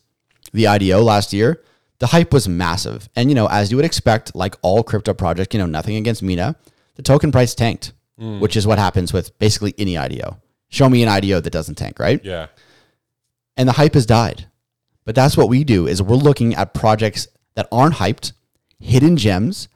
the 0.52 0.66
IDO 0.66 1.02
last 1.02 1.32
year. 1.32 1.62
The 1.98 2.06
hype 2.06 2.32
was 2.32 2.48
massive. 2.48 3.08
And, 3.16 3.28
you 3.28 3.34
know, 3.34 3.46
as 3.48 3.70
you 3.70 3.76
would 3.76 3.84
expect, 3.84 4.34
like 4.34 4.54
all 4.62 4.82
crypto 4.82 5.12
projects, 5.12 5.52
you 5.54 5.58
know, 5.60 5.66
nothing 5.66 5.96
against 5.96 6.22
Mina, 6.22 6.56
the 6.94 7.02
token 7.02 7.30
price 7.32 7.54
tanked, 7.54 7.92
which 8.16 8.56
is 8.56 8.66
what 8.66 8.78
happens 8.78 9.12
with 9.12 9.36
basically 9.38 9.74
any 9.78 9.96
IDO. 9.98 10.38
Show 10.68 10.88
me 10.88 11.02
an 11.02 11.08
IDO 11.08 11.40
that 11.40 11.50
doesn't 11.50 11.74
tank, 11.76 11.98
right? 11.98 12.24
Yeah. 12.24 12.46
and 13.56 13.68
the 13.68 13.72
hype 13.72 13.94
has 13.94 14.06
died. 14.06 14.46
But 15.04 15.14
that's 15.14 15.36
what 15.36 15.48
we 15.48 15.64
do 15.64 15.86
is 15.86 16.00
we're 16.02 16.16
looking 16.16 16.54
at 16.54 16.72
projects 16.72 17.26
that 17.56 17.66
aren't 17.72 17.94
hyped, 17.96 18.32
hidden 18.78 19.16
gems. 19.16 19.68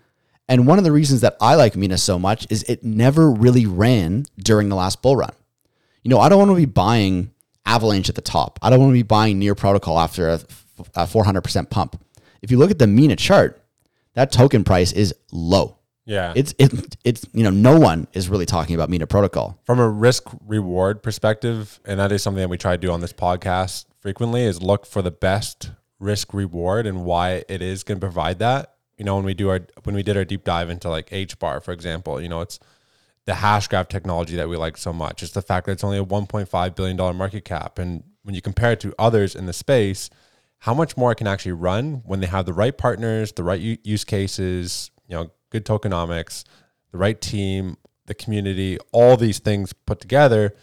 And 0.48 0.66
one 0.66 0.78
of 0.78 0.84
the 0.84 0.92
reasons 0.92 1.22
that 1.22 1.36
I 1.40 1.54
like 1.54 1.74
Mina 1.74 1.98
so 1.98 2.18
much 2.18 2.46
is 2.50 2.62
it 2.64 2.84
never 2.84 3.30
really 3.30 3.66
ran 3.66 4.26
during 4.38 4.68
the 4.68 4.76
last 4.76 5.00
bull 5.00 5.16
run. 5.16 5.32
You 6.02 6.10
know, 6.10 6.20
I 6.20 6.28
don't 6.28 6.38
want 6.38 6.50
to 6.50 6.56
be 6.56 6.66
buying 6.66 7.32
Avalanche 7.64 8.08
at 8.08 8.14
the 8.14 8.20
top. 8.20 8.58
I 8.60 8.70
don't 8.70 8.80
want 8.80 8.90
to 8.90 8.94
be 8.94 9.02
buying 9.02 9.38
Near 9.38 9.54
Protocol 9.54 9.98
after 9.98 10.28
a, 10.28 10.40
a 10.94 11.06
400% 11.06 11.70
pump. 11.70 11.98
If 12.42 12.50
you 12.50 12.58
look 12.58 12.70
at 12.70 12.78
the 12.78 12.86
Mina 12.86 13.16
chart, 13.16 13.62
that 14.12 14.30
token 14.30 14.64
price 14.64 14.92
is 14.92 15.14
low. 15.32 15.78
Yeah. 16.04 16.34
It's 16.36 16.54
it, 16.58 16.96
it's 17.02 17.24
you 17.32 17.42
know 17.42 17.50
no 17.50 17.78
one 17.80 18.06
is 18.12 18.28
really 18.28 18.44
talking 18.44 18.74
about 18.74 18.90
Mina 18.90 19.06
Protocol. 19.06 19.58
from 19.64 19.78
a 19.80 19.88
risk 19.88 20.24
reward 20.46 21.02
perspective, 21.02 21.80
and 21.86 21.98
that 21.98 22.12
is 22.12 22.22
something 22.22 22.42
that 22.42 22.50
we 22.50 22.58
try 22.58 22.72
to 22.72 22.78
do 22.78 22.90
on 22.90 23.00
this 23.00 23.14
podcast 23.14 23.86
frequently, 24.00 24.42
is 24.42 24.60
look 24.60 24.84
for 24.84 25.00
the 25.00 25.10
best 25.10 25.70
risk 25.98 26.34
reward 26.34 26.86
and 26.86 27.04
why 27.06 27.44
it 27.48 27.62
is 27.62 27.82
going 27.82 27.98
to 27.98 28.04
provide 28.04 28.38
that. 28.40 28.73
You 28.96 29.04
know, 29.04 29.16
when 29.16 29.24
we 29.24 29.34
do 29.34 29.48
our 29.48 29.60
when 29.84 29.94
we 29.94 30.02
did 30.02 30.16
our 30.16 30.24
deep 30.24 30.44
dive 30.44 30.70
into 30.70 30.88
like 30.88 31.10
HBAR, 31.10 31.62
for 31.62 31.72
example, 31.72 32.20
you 32.20 32.28
know, 32.28 32.40
it's 32.40 32.58
the 33.26 33.34
hash 33.36 33.68
graph 33.68 33.88
technology 33.88 34.36
that 34.36 34.48
we 34.48 34.56
like 34.56 34.76
so 34.76 34.92
much. 34.92 35.22
It's 35.22 35.32
the 35.32 35.42
fact 35.42 35.66
that 35.66 35.72
it's 35.72 35.84
only 35.84 35.98
a 35.98 36.04
1.5 36.04 36.74
billion 36.74 36.96
dollar 36.96 37.14
market 37.14 37.44
cap, 37.44 37.78
and 37.78 38.04
when 38.22 38.34
you 38.34 38.42
compare 38.42 38.72
it 38.72 38.80
to 38.80 38.94
others 38.98 39.34
in 39.34 39.46
the 39.46 39.52
space, 39.52 40.10
how 40.60 40.74
much 40.74 40.96
more 40.96 41.12
it 41.12 41.16
can 41.16 41.26
actually 41.26 41.52
run 41.52 42.02
when 42.04 42.20
they 42.20 42.26
have 42.26 42.46
the 42.46 42.52
right 42.52 42.76
partners, 42.76 43.32
the 43.32 43.44
right 43.44 43.60
use 43.60 44.04
cases, 44.04 44.90
you 45.08 45.16
know, 45.16 45.30
good 45.50 45.64
tokenomics, 45.64 46.44
the 46.90 46.98
right 46.98 47.20
team, 47.20 47.76
the 48.06 48.14
community, 48.14 48.78
all 48.92 49.16
these 49.16 49.38
things 49.38 49.72
put 49.72 50.00
together 50.00 50.54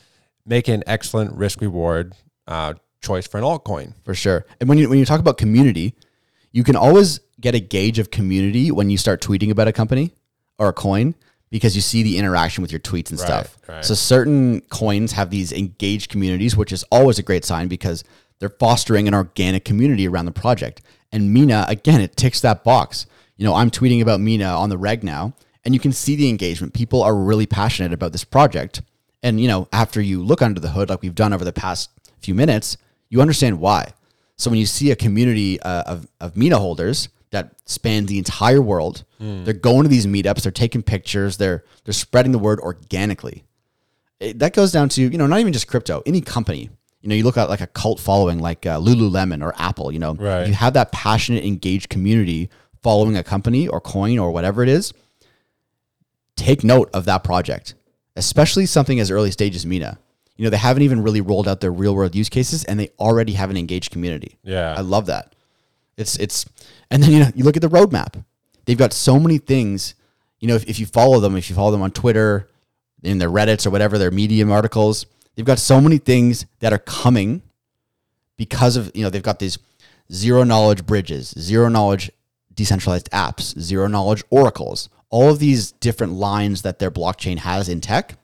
make 0.45 0.67
an 0.67 0.83
excellent 0.87 1.35
risk 1.35 1.61
reward 1.61 2.15
uh, 2.47 2.73
choice 3.01 3.27
for 3.27 3.37
an 3.37 3.43
altcoin. 3.43 3.93
for 4.03 4.13
sure. 4.13 4.45
And 4.59 4.69
when 4.69 4.77
you 4.77 4.89
when 4.89 4.99
you 4.99 5.05
talk 5.05 5.19
about 5.19 5.37
community, 5.37 5.95
you 6.51 6.63
can 6.63 6.75
always 6.75 7.19
get 7.39 7.55
a 7.55 7.59
gauge 7.59 7.99
of 7.99 8.11
community 8.11 8.71
when 8.71 8.89
you 8.89 8.97
start 8.97 9.21
tweeting 9.21 9.49
about 9.49 9.67
a 9.67 9.73
company 9.73 10.11
or 10.59 10.69
a 10.69 10.73
coin 10.73 11.15
because 11.49 11.75
you 11.75 11.81
see 11.81 12.01
the 12.03 12.17
interaction 12.17 12.61
with 12.61 12.71
your 12.71 12.79
tweets 12.79 13.09
and 13.09 13.19
stuff. 13.19 13.57
right. 13.67 13.83
So 13.83 13.93
certain 13.93 14.61
coins 14.69 15.11
have 15.11 15.29
these 15.29 15.51
engaged 15.51 16.09
communities, 16.09 16.55
which 16.55 16.71
is 16.71 16.83
always 16.91 17.19
a 17.19 17.23
great 17.23 17.43
sign 17.43 17.67
because 17.67 18.03
they're 18.39 18.49
fostering 18.49 19.07
an 19.07 19.13
organic 19.13 19.65
community 19.65 20.07
around 20.07 20.25
the 20.25 20.31
project. 20.31 20.81
And 21.11 21.33
Mina, 21.33 21.65
again, 21.67 21.99
it 21.99 22.15
ticks 22.15 22.39
that 22.41 22.63
box. 22.63 23.05
You 23.35 23.45
know, 23.45 23.53
I'm 23.53 23.69
tweeting 23.69 24.01
about 24.01 24.21
Mina 24.21 24.45
on 24.45 24.69
the 24.69 24.77
reg 24.77 25.03
now, 25.03 25.33
and 25.65 25.73
you 25.73 25.79
can 25.79 25.91
see 25.91 26.15
the 26.15 26.29
engagement. 26.29 26.73
People 26.73 27.03
are 27.03 27.15
really 27.15 27.45
passionate 27.45 27.91
about 27.91 28.13
this 28.13 28.23
project. 28.23 28.81
And, 29.21 29.39
you 29.39 29.47
know, 29.47 29.67
after 29.73 30.01
you 30.01 30.23
look 30.23 30.41
under 30.41 30.59
the 30.59 30.69
hood, 30.69 30.89
like 30.89 31.01
we've 31.01 31.13
done 31.13 31.33
over 31.33 31.43
the 31.43 31.53
past 31.53 31.89
few 32.19 32.33
minutes, 32.33 32.77
you 33.09 33.21
understand 33.21 33.59
why. 33.59 33.93
So 34.41 34.49
when 34.49 34.57
you 34.59 34.65
see 34.65 34.89
a 34.89 34.95
community 34.95 35.61
uh, 35.61 35.83
of, 35.85 36.07
of 36.19 36.35
Mina 36.35 36.57
holders 36.57 37.09
that 37.29 37.53
span 37.65 38.07
the 38.07 38.17
entire 38.17 38.59
world, 38.61 39.03
they're 39.19 39.53
going 39.53 39.83
to 39.83 39.87
these 39.89 40.07
meetups, 40.07 40.41
they're 40.41 40.51
taking 40.51 40.81
pictures, 40.81 41.37
they're 41.37 41.63
they're 41.85 41.93
spreading 41.93 42.31
the 42.31 42.39
word 42.39 42.59
organically. 42.59 43.43
it- 44.19 44.39
that 44.39 44.53
goes 44.53 44.71
down 44.71 44.89
to 44.89 45.01
you 45.03 45.17
know 45.19 45.27
not 45.27 45.39
even 45.39 45.53
just 45.53 45.67
crypto, 45.67 46.01
any 46.07 46.21
company. 46.21 46.71
You 47.01 47.09
know, 47.09 47.15
you 47.15 47.23
look 47.23 47.37
at 47.37 47.49
like 47.49 47.61
a 47.61 47.67
cult 47.67 47.99
following 47.99 48.39
like 48.39 48.65
uh, 48.65 48.79
Lululemon 48.79 49.43
or 49.43 49.53
Apple. 49.59 49.91
You 49.91 49.99
know, 49.99 50.13
Right. 50.15 50.47
you 50.47 50.53
have 50.55 50.73
that 50.73 50.91
passionate, 50.91 51.43
engaged 51.45 51.89
community 51.89 52.49
following 52.81 53.15
a 53.17 53.23
company 53.23 53.67
or 53.67 53.79
coin 53.79 54.17
or 54.17 54.31
whatever 54.31 54.63
it 54.63 54.69
is. 54.69 54.91
Take 56.35 56.63
note 56.63 56.89
of 56.95 57.05
that 57.05 57.23
project, 57.23 57.75
especially 58.15 58.65
something 58.65 58.99
as 58.99 59.11
early 59.11 59.29
stage 59.29 59.55
as 59.55 59.65
Mina. 59.67 59.99
You 60.41 60.47
know, 60.47 60.49
they 60.49 60.57
haven't 60.57 60.81
even 60.81 61.03
really 61.03 61.21
rolled 61.21 61.47
out 61.47 61.61
their 61.61 61.71
real 61.71 61.93
world 61.93 62.15
use 62.15 62.27
cases, 62.27 62.63
and 62.63 62.79
they 62.79 62.89
already 62.97 63.33
have 63.33 63.51
an 63.51 63.57
engaged 63.57 63.91
community. 63.91 64.39
Yeah. 64.41 64.73
I 64.75 64.81
love 64.81 65.05
that. 65.05 65.35
It's 65.97 66.17
it's 66.17 66.49
and 66.89 67.03
then 67.03 67.11
you 67.11 67.19
know 67.19 67.31
you 67.35 67.43
look 67.43 67.55
at 67.55 67.61
the 67.61 67.69
roadmap. 67.69 68.25
They've 68.65 68.75
got 68.75 68.91
so 68.91 69.19
many 69.19 69.37
things. 69.37 69.93
You 70.39 70.47
know, 70.47 70.55
if, 70.55 70.67
if 70.67 70.79
you 70.79 70.87
follow 70.87 71.19
them, 71.19 71.35
if 71.35 71.47
you 71.51 71.55
follow 71.55 71.69
them 71.69 71.83
on 71.83 71.91
Twitter, 71.91 72.49
in 73.03 73.19
their 73.19 73.29
Reddits 73.29 73.67
or 73.67 73.69
whatever, 73.69 73.99
their 73.99 74.09
Medium 74.09 74.51
articles, 74.51 75.05
they've 75.35 75.45
got 75.45 75.59
so 75.59 75.79
many 75.79 75.99
things 75.99 76.47
that 76.59 76.73
are 76.73 76.79
coming 76.79 77.43
because 78.35 78.77
of 78.77 78.89
you 78.95 79.03
know 79.03 79.11
they've 79.11 79.21
got 79.21 79.37
these 79.37 79.59
zero 80.11 80.41
knowledge 80.41 80.87
bridges, 80.87 81.35
zero 81.37 81.69
knowledge 81.69 82.09
decentralized 82.51 83.11
apps, 83.11 83.59
zero 83.59 83.85
knowledge 83.85 84.23
oracles. 84.31 84.89
All 85.11 85.29
of 85.29 85.37
these 85.37 85.71
different 85.71 86.13
lines 86.13 86.63
that 86.63 86.79
their 86.79 86.89
blockchain 86.89 87.37
has 87.37 87.69
in 87.69 87.79
tech 87.79 88.17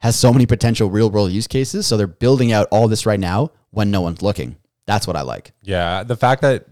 has 0.00 0.16
so 0.16 0.32
many 0.32 0.46
potential 0.46 0.90
real 0.90 1.10
world 1.10 1.32
use 1.32 1.46
cases. 1.46 1.86
So 1.86 1.96
they're 1.96 2.06
building 2.06 2.52
out 2.52 2.68
all 2.70 2.88
this 2.88 3.06
right 3.06 3.18
now 3.18 3.50
when 3.70 3.90
no 3.90 4.00
one's 4.00 4.22
looking. 4.22 4.56
That's 4.86 5.06
what 5.06 5.16
I 5.16 5.22
like. 5.22 5.52
Yeah, 5.62 6.02
the 6.02 6.16
fact 6.16 6.42
that 6.42 6.66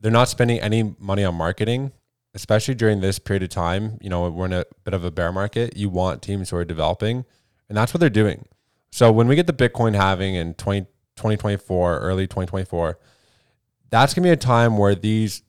they're 0.00 0.10
not 0.10 0.28
spending 0.28 0.60
any 0.60 0.94
money 0.98 1.24
on 1.24 1.34
marketing, 1.34 1.92
especially 2.34 2.74
during 2.74 3.00
this 3.00 3.18
period 3.18 3.42
of 3.42 3.50
time, 3.50 3.98
you 4.00 4.08
know, 4.08 4.28
we're 4.30 4.46
in 4.46 4.52
a 4.52 4.64
bit 4.84 4.94
of 4.94 5.04
a 5.04 5.10
bear 5.10 5.32
market. 5.32 5.76
You 5.76 5.88
want 5.88 6.22
teams 6.22 6.50
who 6.50 6.56
are 6.56 6.64
developing, 6.64 7.24
and 7.68 7.76
that's 7.76 7.92
what 7.92 8.00
they're 8.00 8.10
doing. 8.10 8.46
So 8.90 9.12
when 9.12 9.28
we 9.28 9.36
get 9.36 9.46
the 9.46 9.52
Bitcoin 9.52 9.94
halving 9.94 10.34
in 10.34 10.54
20, 10.54 10.82
2024, 11.16 11.98
early 11.98 12.26
2024, 12.26 12.98
that's 13.90 14.14
going 14.14 14.22
to 14.22 14.28
be 14.28 14.32
a 14.32 14.36
time 14.36 14.78
where 14.78 14.94
these 14.94 15.42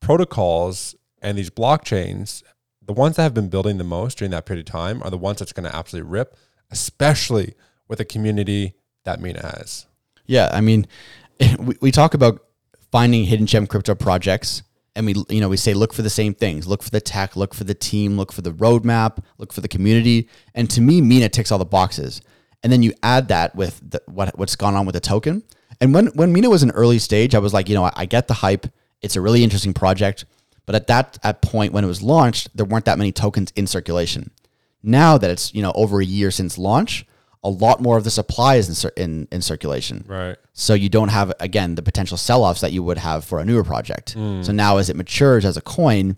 protocols 0.00 0.94
and 1.20 1.36
these 1.36 1.50
blockchains, 1.50 2.42
the 2.90 2.94
ones 2.94 3.14
that 3.14 3.22
have 3.22 3.34
been 3.34 3.48
building 3.48 3.78
the 3.78 3.84
most 3.84 4.18
during 4.18 4.32
that 4.32 4.46
period 4.46 4.66
of 4.66 4.72
time, 4.72 5.00
are 5.04 5.10
the 5.10 5.16
ones 5.16 5.38
that's 5.38 5.52
going 5.52 5.62
to 5.62 5.76
absolutely 5.76 6.10
rip, 6.10 6.36
especially 6.72 7.54
with 7.86 8.00
a 8.00 8.04
community 8.04 8.74
that 9.04 9.20
Mina 9.20 9.42
has. 9.42 9.86
Yeah, 10.26 10.50
I 10.52 10.60
mean, 10.60 10.88
we, 11.60 11.76
we 11.80 11.92
talk 11.92 12.14
about 12.14 12.44
finding 12.90 13.26
hidden 13.26 13.46
gem 13.46 13.68
crypto 13.68 13.94
projects, 13.94 14.64
and 14.96 15.06
we 15.06 15.14
you 15.28 15.40
know 15.40 15.48
we 15.48 15.56
say 15.56 15.72
look 15.72 15.92
for 15.92 16.02
the 16.02 16.10
same 16.10 16.34
things: 16.34 16.66
look 16.66 16.82
for 16.82 16.90
the 16.90 17.00
tech, 17.00 17.36
look 17.36 17.54
for 17.54 17.62
the 17.62 17.74
team, 17.74 18.16
look 18.16 18.32
for 18.32 18.42
the 18.42 18.50
roadmap, 18.50 19.22
look 19.38 19.52
for 19.52 19.60
the 19.60 19.68
community. 19.68 20.28
And 20.56 20.68
to 20.70 20.80
me, 20.80 21.00
Mina 21.00 21.28
ticks 21.28 21.52
all 21.52 21.60
the 21.60 21.64
boxes. 21.64 22.20
And 22.64 22.72
then 22.72 22.82
you 22.82 22.92
add 23.04 23.28
that 23.28 23.54
with 23.54 23.88
the, 23.88 24.02
what 24.06 24.36
what's 24.36 24.56
gone 24.56 24.74
on 24.74 24.84
with 24.84 24.94
the 24.94 25.00
token. 25.00 25.44
And 25.80 25.94
when 25.94 26.08
when 26.08 26.32
Mina 26.32 26.50
was 26.50 26.64
an 26.64 26.72
early 26.72 26.98
stage, 26.98 27.36
I 27.36 27.38
was 27.38 27.54
like, 27.54 27.68
you 27.68 27.76
know, 27.76 27.84
I, 27.84 27.92
I 27.94 28.06
get 28.06 28.26
the 28.26 28.34
hype. 28.34 28.66
It's 29.00 29.14
a 29.14 29.20
really 29.20 29.44
interesting 29.44 29.74
project, 29.74 30.24
but 30.70 30.76
at 30.76 30.86
that 30.86 31.18
at 31.24 31.42
point 31.42 31.72
when 31.72 31.82
it 31.82 31.88
was 31.88 32.00
launched, 32.00 32.56
there 32.56 32.64
weren't 32.64 32.84
that 32.84 32.96
many 32.96 33.10
tokens 33.10 33.52
in 33.56 33.66
circulation. 33.66 34.30
Now 34.84 35.18
that 35.18 35.28
it's 35.28 35.52
you 35.52 35.62
know 35.62 35.72
over 35.74 36.00
a 36.00 36.04
year 36.04 36.30
since 36.30 36.56
launch, 36.58 37.04
a 37.42 37.50
lot 37.50 37.80
more 37.80 37.96
of 37.98 38.04
the 38.04 38.10
supply 38.12 38.54
is 38.54 38.84
in 38.84 38.90
in, 38.96 39.28
in 39.32 39.42
circulation. 39.42 40.04
Right. 40.06 40.36
So 40.52 40.74
you 40.74 40.88
don't 40.88 41.08
have 41.08 41.32
again 41.40 41.74
the 41.74 41.82
potential 41.82 42.16
sell-offs 42.16 42.60
that 42.60 42.70
you 42.70 42.84
would 42.84 42.98
have 42.98 43.24
for 43.24 43.40
a 43.40 43.44
newer 43.44 43.64
project. 43.64 44.14
Mm. 44.14 44.46
So 44.46 44.52
now 44.52 44.76
as 44.76 44.88
it 44.88 44.94
matures 44.94 45.44
as 45.44 45.56
a 45.56 45.60
coin, 45.60 46.16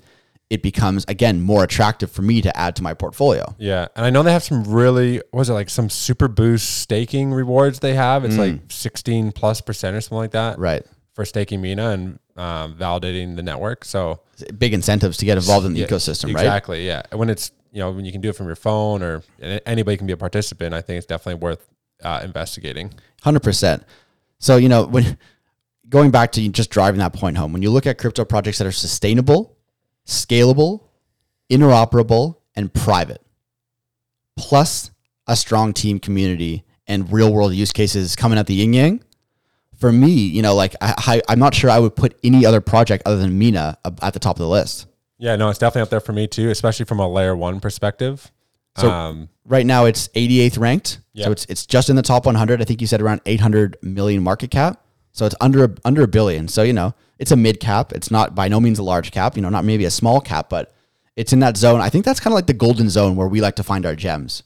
it 0.50 0.62
becomes 0.62 1.06
again 1.08 1.40
more 1.40 1.64
attractive 1.64 2.10
for 2.10 2.20
me 2.20 2.42
to 2.42 2.54
add 2.54 2.76
to 2.76 2.82
my 2.82 2.92
portfolio. 2.92 3.54
Yeah, 3.56 3.88
and 3.96 4.04
I 4.04 4.10
know 4.10 4.22
they 4.22 4.34
have 4.34 4.42
some 4.42 4.64
really 4.64 5.22
was 5.32 5.48
it 5.48 5.54
like 5.54 5.70
some 5.70 5.88
super 5.88 6.28
boost 6.28 6.82
staking 6.82 7.32
rewards 7.32 7.78
they 7.78 7.94
have. 7.94 8.22
It's 8.26 8.34
mm. 8.34 8.38
like 8.38 8.60
sixteen 8.70 9.32
plus 9.32 9.62
percent 9.62 9.96
or 9.96 10.02
something 10.02 10.18
like 10.18 10.32
that, 10.32 10.58
Right. 10.58 10.84
For 11.14 11.24
staking 11.24 11.62
Mina 11.62 11.88
and 11.88 12.18
um, 12.36 12.74
validating 12.74 13.36
the 13.36 13.42
network. 13.42 13.84
So 13.84 14.20
Big 14.58 14.74
incentives 14.74 15.16
to 15.18 15.24
get 15.24 15.36
involved 15.36 15.66
in 15.66 15.74
the 15.74 15.80
yeah, 15.80 15.86
ecosystem, 15.86 16.34
right? 16.34 16.44
Exactly. 16.44 16.86
Yeah, 16.86 17.02
when 17.12 17.30
it's 17.30 17.52
you 17.70 17.78
know 17.78 17.90
when 17.90 18.04
you 18.04 18.12
can 18.12 18.20
do 18.20 18.30
it 18.30 18.36
from 18.36 18.46
your 18.46 18.56
phone 18.56 19.02
or 19.02 19.22
anybody 19.40 19.96
can 19.96 20.06
be 20.06 20.12
a 20.12 20.16
participant, 20.16 20.74
I 20.74 20.80
think 20.80 20.98
it's 20.98 21.06
definitely 21.06 21.40
worth 21.40 21.68
uh, 22.02 22.20
investigating. 22.24 22.92
Hundred 23.22 23.42
percent. 23.42 23.84
So 24.38 24.56
you 24.56 24.68
know 24.68 24.84
when 24.84 25.16
going 25.88 26.10
back 26.10 26.32
to 26.32 26.48
just 26.48 26.70
driving 26.70 26.98
that 26.98 27.12
point 27.12 27.36
home, 27.36 27.52
when 27.52 27.62
you 27.62 27.70
look 27.70 27.86
at 27.86 27.98
crypto 27.98 28.24
projects 28.24 28.58
that 28.58 28.66
are 28.66 28.72
sustainable, 28.72 29.56
scalable, 30.06 30.84
interoperable, 31.50 32.36
and 32.56 32.72
private, 32.72 33.22
plus 34.36 34.90
a 35.26 35.36
strong 35.36 35.72
team 35.72 36.00
community 36.00 36.64
and 36.86 37.12
real 37.12 37.32
world 37.32 37.54
use 37.54 37.72
cases 37.72 38.16
coming 38.16 38.38
at 38.38 38.46
the 38.46 38.54
yin 38.54 38.72
yang. 38.72 39.04
For 39.82 39.90
me, 39.90 40.10
you 40.12 40.42
know, 40.42 40.54
like 40.54 40.76
I, 40.80 40.94
I, 40.96 41.22
I'm 41.28 41.40
not 41.40 41.56
sure 41.56 41.68
I 41.68 41.80
would 41.80 41.96
put 41.96 42.16
any 42.22 42.46
other 42.46 42.60
project 42.60 43.02
other 43.04 43.16
than 43.16 43.36
Mina 43.36 43.76
at 44.00 44.12
the 44.12 44.20
top 44.20 44.36
of 44.36 44.38
the 44.38 44.48
list. 44.48 44.86
Yeah, 45.18 45.34
no, 45.34 45.48
it's 45.48 45.58
definitely 45.58 45.82
up 45.82 45.90
there 45.90 45.98
for 45.98 46.12
me 46.12 46.28
too, 46.28 46.50
especially 46.50 46.84
from 46.84 47.00
a 47.00 47.08
layer 47.08 47.34
one 47.34 47.58
perspective. 47.58 48.30
So- 48.76 48.88
um, 48.88 49.28
Right 49.44 49.66
now, 49.66 49.86
it's 49.86 50.06
88th 50.14 50.56
ranked, 50.56 51.00
Yeah. 51.14 51.24
so 51.24 51.32
it's 51.32 51.46
it's 51.46 51.66
just 51.66 51.90
in 51.90 51.96
the 51.96 52.02
top 52.02 52.26
100. 52.26 52.62
I 52.62 52.64
think 52.64 52.80
you 52.80 52.86
said 52.86 53.02
around 53.02 53.22
800 53.26 53.76
million 53.82 54.22
market 54.22 54.52
cap, 54.52 54.80
so 55.10 55.26
it's 55.26 55.34
under 55.40 55.64
a, 55.64 55.70
under 55.84 56.04
a 56.04 56.06
billion. 56.06 56.46
So 56.46 56.62
you 56.62 56.72
know, 56.72 56.94
it's 57.18 57.32
a 57.32 57.36
mid 57.36 57.58
cap. 57.58 57.92
It's 57.92 58.08
not 58.12 58.36
by 58.36 58.46
no 58.46 58.60
means 58.60 58.78
a 58.78 58.84
large 58.84 59.10
cap. 59.10 59.34
You 59.34 59.42
know, 59.42 59.48
not 59.48 59.64
maybe 59.64 59.84
a 59.84 59.90
small 59.90 60.20
cap, 60.20 60.48
but 60.48 60.72
it's 61.16 61.32
in 61.32 61.40
that 61.40 61.56
zone. 61.56 61.80
I 61.80 61.88
think 61.88 62.04
that's 62.04 62.20
kind 62.20 62.32
of 62.32 62.36
like 62.36 62.46
the 62.46 62.54
golden 62.54 62.88
zone 62.88 63.16
where 63.16 63.26
we 63.26 63.40
like 63.40 63.56
to 63.56 63.64
find 63.64 63.84
our 63.84 63.96
gems. 63.96 64.44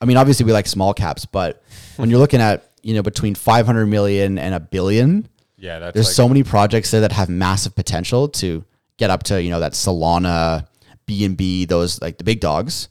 I 0.00 0.06
mean, 0.06 0.16
obviously 0.16 0.46
we 0.46 0.52
like 0.54 0.66
small 0.66 0.94
caps, 0.94 1.26
but 1.26 1.62
when 1.98 2.08
you're 2.08 2.18
looking 2.18 2.40
at 2.40 2.71
you 2.82 2.94
know 2.94 3.02
between 3.02 3.34
500 3.34 3.86
million 3.86 4.38
and 4.38 4.54
a 4.54 4.60
billion, 4.60 5.28
yeah, 5.56 5.78
that's 5.78 5.94
there's 5.94 6.06
like, 6.06 6.14
so 6.14 6.28
many 6.28 6.42
projects 6.42 6.90
there 6.90 7.02
that 7.02 7.12
have 7.12 7.28
massive 7.28 7.74
potential 7.74 8.28
to 8.28 8.64
get 8.96 9.10
up 9.10 9.22
to 9.24 9.42
you 9.42 9.50
know 9.50 9.60
that 9.60 9.72
Solana, 9.72 10.66
BNB, 11.06 11.68
those 11.68 12.00
like 12.00 12.18
the 12.18 12.24
big 12.24 12.40
dogs. 12.40 12.88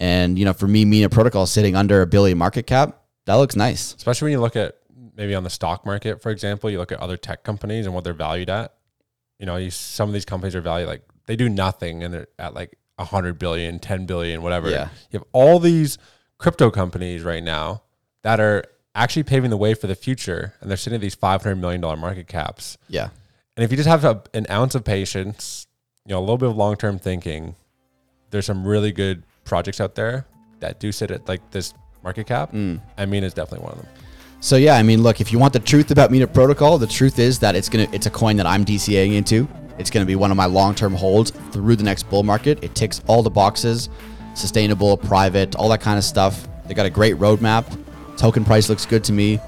And 0.00 0.38
you 0.38 0.44
know, 0.44 0.52
for 0.52 0.66
me, 0.66 0.84
Mina 0.84 1.08
Protocol 1.08 1.46
sitting 1.46 1.76
under 1.76 2.02
a 2.02 2.06
billion 2.06 2.36
market 2.36 2.66
cap, 2.66 3.02
that 3.26 3.34
looks 3.34 3.56
nice. 3.56 3.94
especially 3.94 4.26
when 4.26 4.32
you 4.32 4.40
look 4.40 4.56
at 4.56 4.76
maybe 5.16 5.34
on 5.34 5.44
the 5.44 5.50
stock 5.50 5.86
market, 5.86 6.20
for 6.20 6.30
example, 6.30 6.70
you 6.70 6.78
look 6.78 6.92
at 6.92 7.00
other 7.00 7.16
tech 7.16 7.44
companies 7.44 7.86
and 7.86 7.94
what 7.94 8.04
they're 8.04 8.12
valued 8.12 8.50
at. 8.50 8.74
You 9.38 9.46
know, 9.46 9.56
you, 9.56 9.70
some 9.70 10.08
of 10.08 10.12
these 10.12 10.24
companies 10.24 10.54
are 10.54 10.60
valued 10.60 10.88
like 10.88 11.02
they 11.26 11.36
do 11.36 11.48
nothing 11.48 12.02
and 12.02 12.12
they're 12.12 12.28
at 12.38 12.54
like 12.54 12.76
100 12.96 13.38
billion, 13.38 13.78
10 13.78 14.06
billion, 14.06 14.42
whatever. 14.42 14.70
Yeah. 14.70 14.88
You 15.10 15.18
have 15.18 15.24
all 15.32 15.58
these 15.58 15.98
crypto 16.38 16.70
companies 16.70 17.22
right 17.22 17.42
now 17.42 17.82
that 18.22 18.40
are 18.40 18.64
actually 18.94 19.24
paving 19.24 19.50
the 19.50 19.56
way 19.56 19.74
for 19.74 19.86
the 19.86 19.94
future 19.94 20.54
and 20.60 20.70
they're 20.70 20.76
sitting 20.76 20.94
at 20.96 21.00
these 21.00 21.16
$500 21.16 21.58
million 21.58 21.80
market 21.80 22.28
caps. 22.28 22.78
Yeah, 22.88 23.08
And 23.56 23.64
if 23.64 23.70
you 23.70 23.76
just 23.76 23.88
have 23.88 24.04
a, 24.04 24.22
an 24.32 24.46
ounce 24.50 24.74
of 24.74 24.84
patience, 24.84 25.66
you 26.06 26.14
know, 26.14 26.18
a 26.18 26.20
little 26.20 26.38
bit 26.38 26.48
of 26.48 26.56
long 26.56 26.76
term 26.76 26.98
thinking, 26.98 27.54
there's 28.30 28.46
some 28.46 28.66
really 28.66 28.92
good 28.92 29.22
projects 29.44 29.80
out 29.80 29.94
there 29.94 30.26
that 30.60 30.80
do 30.80 30.92
sit 30.92 31.10
at 31.10 31.26
like 31.28 31.50
this 31.50 31.74
market 32.02 32.26
cap. 32.26 32.52
I 32.98 33.06
mean, 33.06 33.24
it's 33.24 33.34
definitely 33.34 33.64
one 33.64 33.72
of 33.72 33.78
them. 33.82 33.88
So 34.40 34.56
yeah, 34.56 34.76
I 34.76 34.82
mean, 34.82 35.02
look, 35.02 35.20
if 35.20 35.32
you 35.32 35.38
want 35.38 35.54
the 35.54 35.58
truth 35.60 35.90
about 35.90 36.10
Mina 36.10 36.26
Protocol, 36.26 36.76
the 36.78 36.86
truth 36.86 37.18
is 37.18 37.38
that 37.38 37.56
it's 37.56 37.68
gonna 37.68 37.88
it's 37.92 38.06
a 38.06 38.10
coin 38.10 38.36
that 38.36 38.46
I'm 38.46 38.64
DCAing 38.64 39.14
into. 39.14 39.48
It's 39.78 39.90
gonna 39.90 40.04
be 40.04 40.16
one 40.16 40.30
of 40.30 40.36
my 40.36 40.44
long 40.46 40.74
term 40.74 40.94
holds 40.94 41.30
through 41.30 41.76
the 41.76 41.82
next 41.82 42.04
bull 42.10 42.22
market. 42.22 42.62
It 42.62 42.74
ticks 42.74 43.00
all 43.06 43.22
the 43.22 43.30
boxes, 43.30 43.88
sustainable, 44.34 44.96
private, 44.98 45.54
all 45.56 45.68
that 45.70 45.80
kind 45.80 45.96
of 45.96 46.04
stuff. 46.04 46.46
They 46.66 46.74
got 46.74 46.86
a 46.86 46.90
great 46.90 47.16
roadmap. 47.16 47.64
Token 48.16 48.44
price 48.44 48.68
looks 48.68 48.86
good 48.86 49.04
to 49.04 49.12
me. 49.12 49.40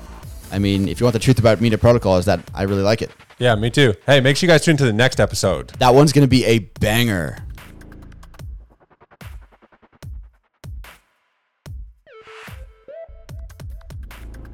I 0.52 0.59
mean, 0.59 0.88
if 0.88 1.00
you 1.00 1.05
want 1.05 1.12
the 1.14 1.18
truth 1.18 1.38
about 1.38 1.61
Mina 1.61 1.79
Protocol, 1.79 2.18
is 2.18 2.24
that 2.26 2.40
I 2.55 2.62
really 2.62 2.83
like 2.83 3.02
it. 3.02 3.11
Yeah, 3.38 3.55
me 3.55 3.70
too. 3.70 3.94
Hey, 4.07 4.20
make 4.20 4.37
sure 4.37 4.46
you 4.46 4.52
guys 4.52 4.64
tune 4.64 4.76
to 4.79 4.85
the 4.85 4.92
next 4.92 5.20
episode. 5.20 5.70
That 5.79 5.94
one's 5.94 6.12
gonna 6.12 6.26
be 6.26 6.44
a 6.44 6.61
banger. 6.81 7.45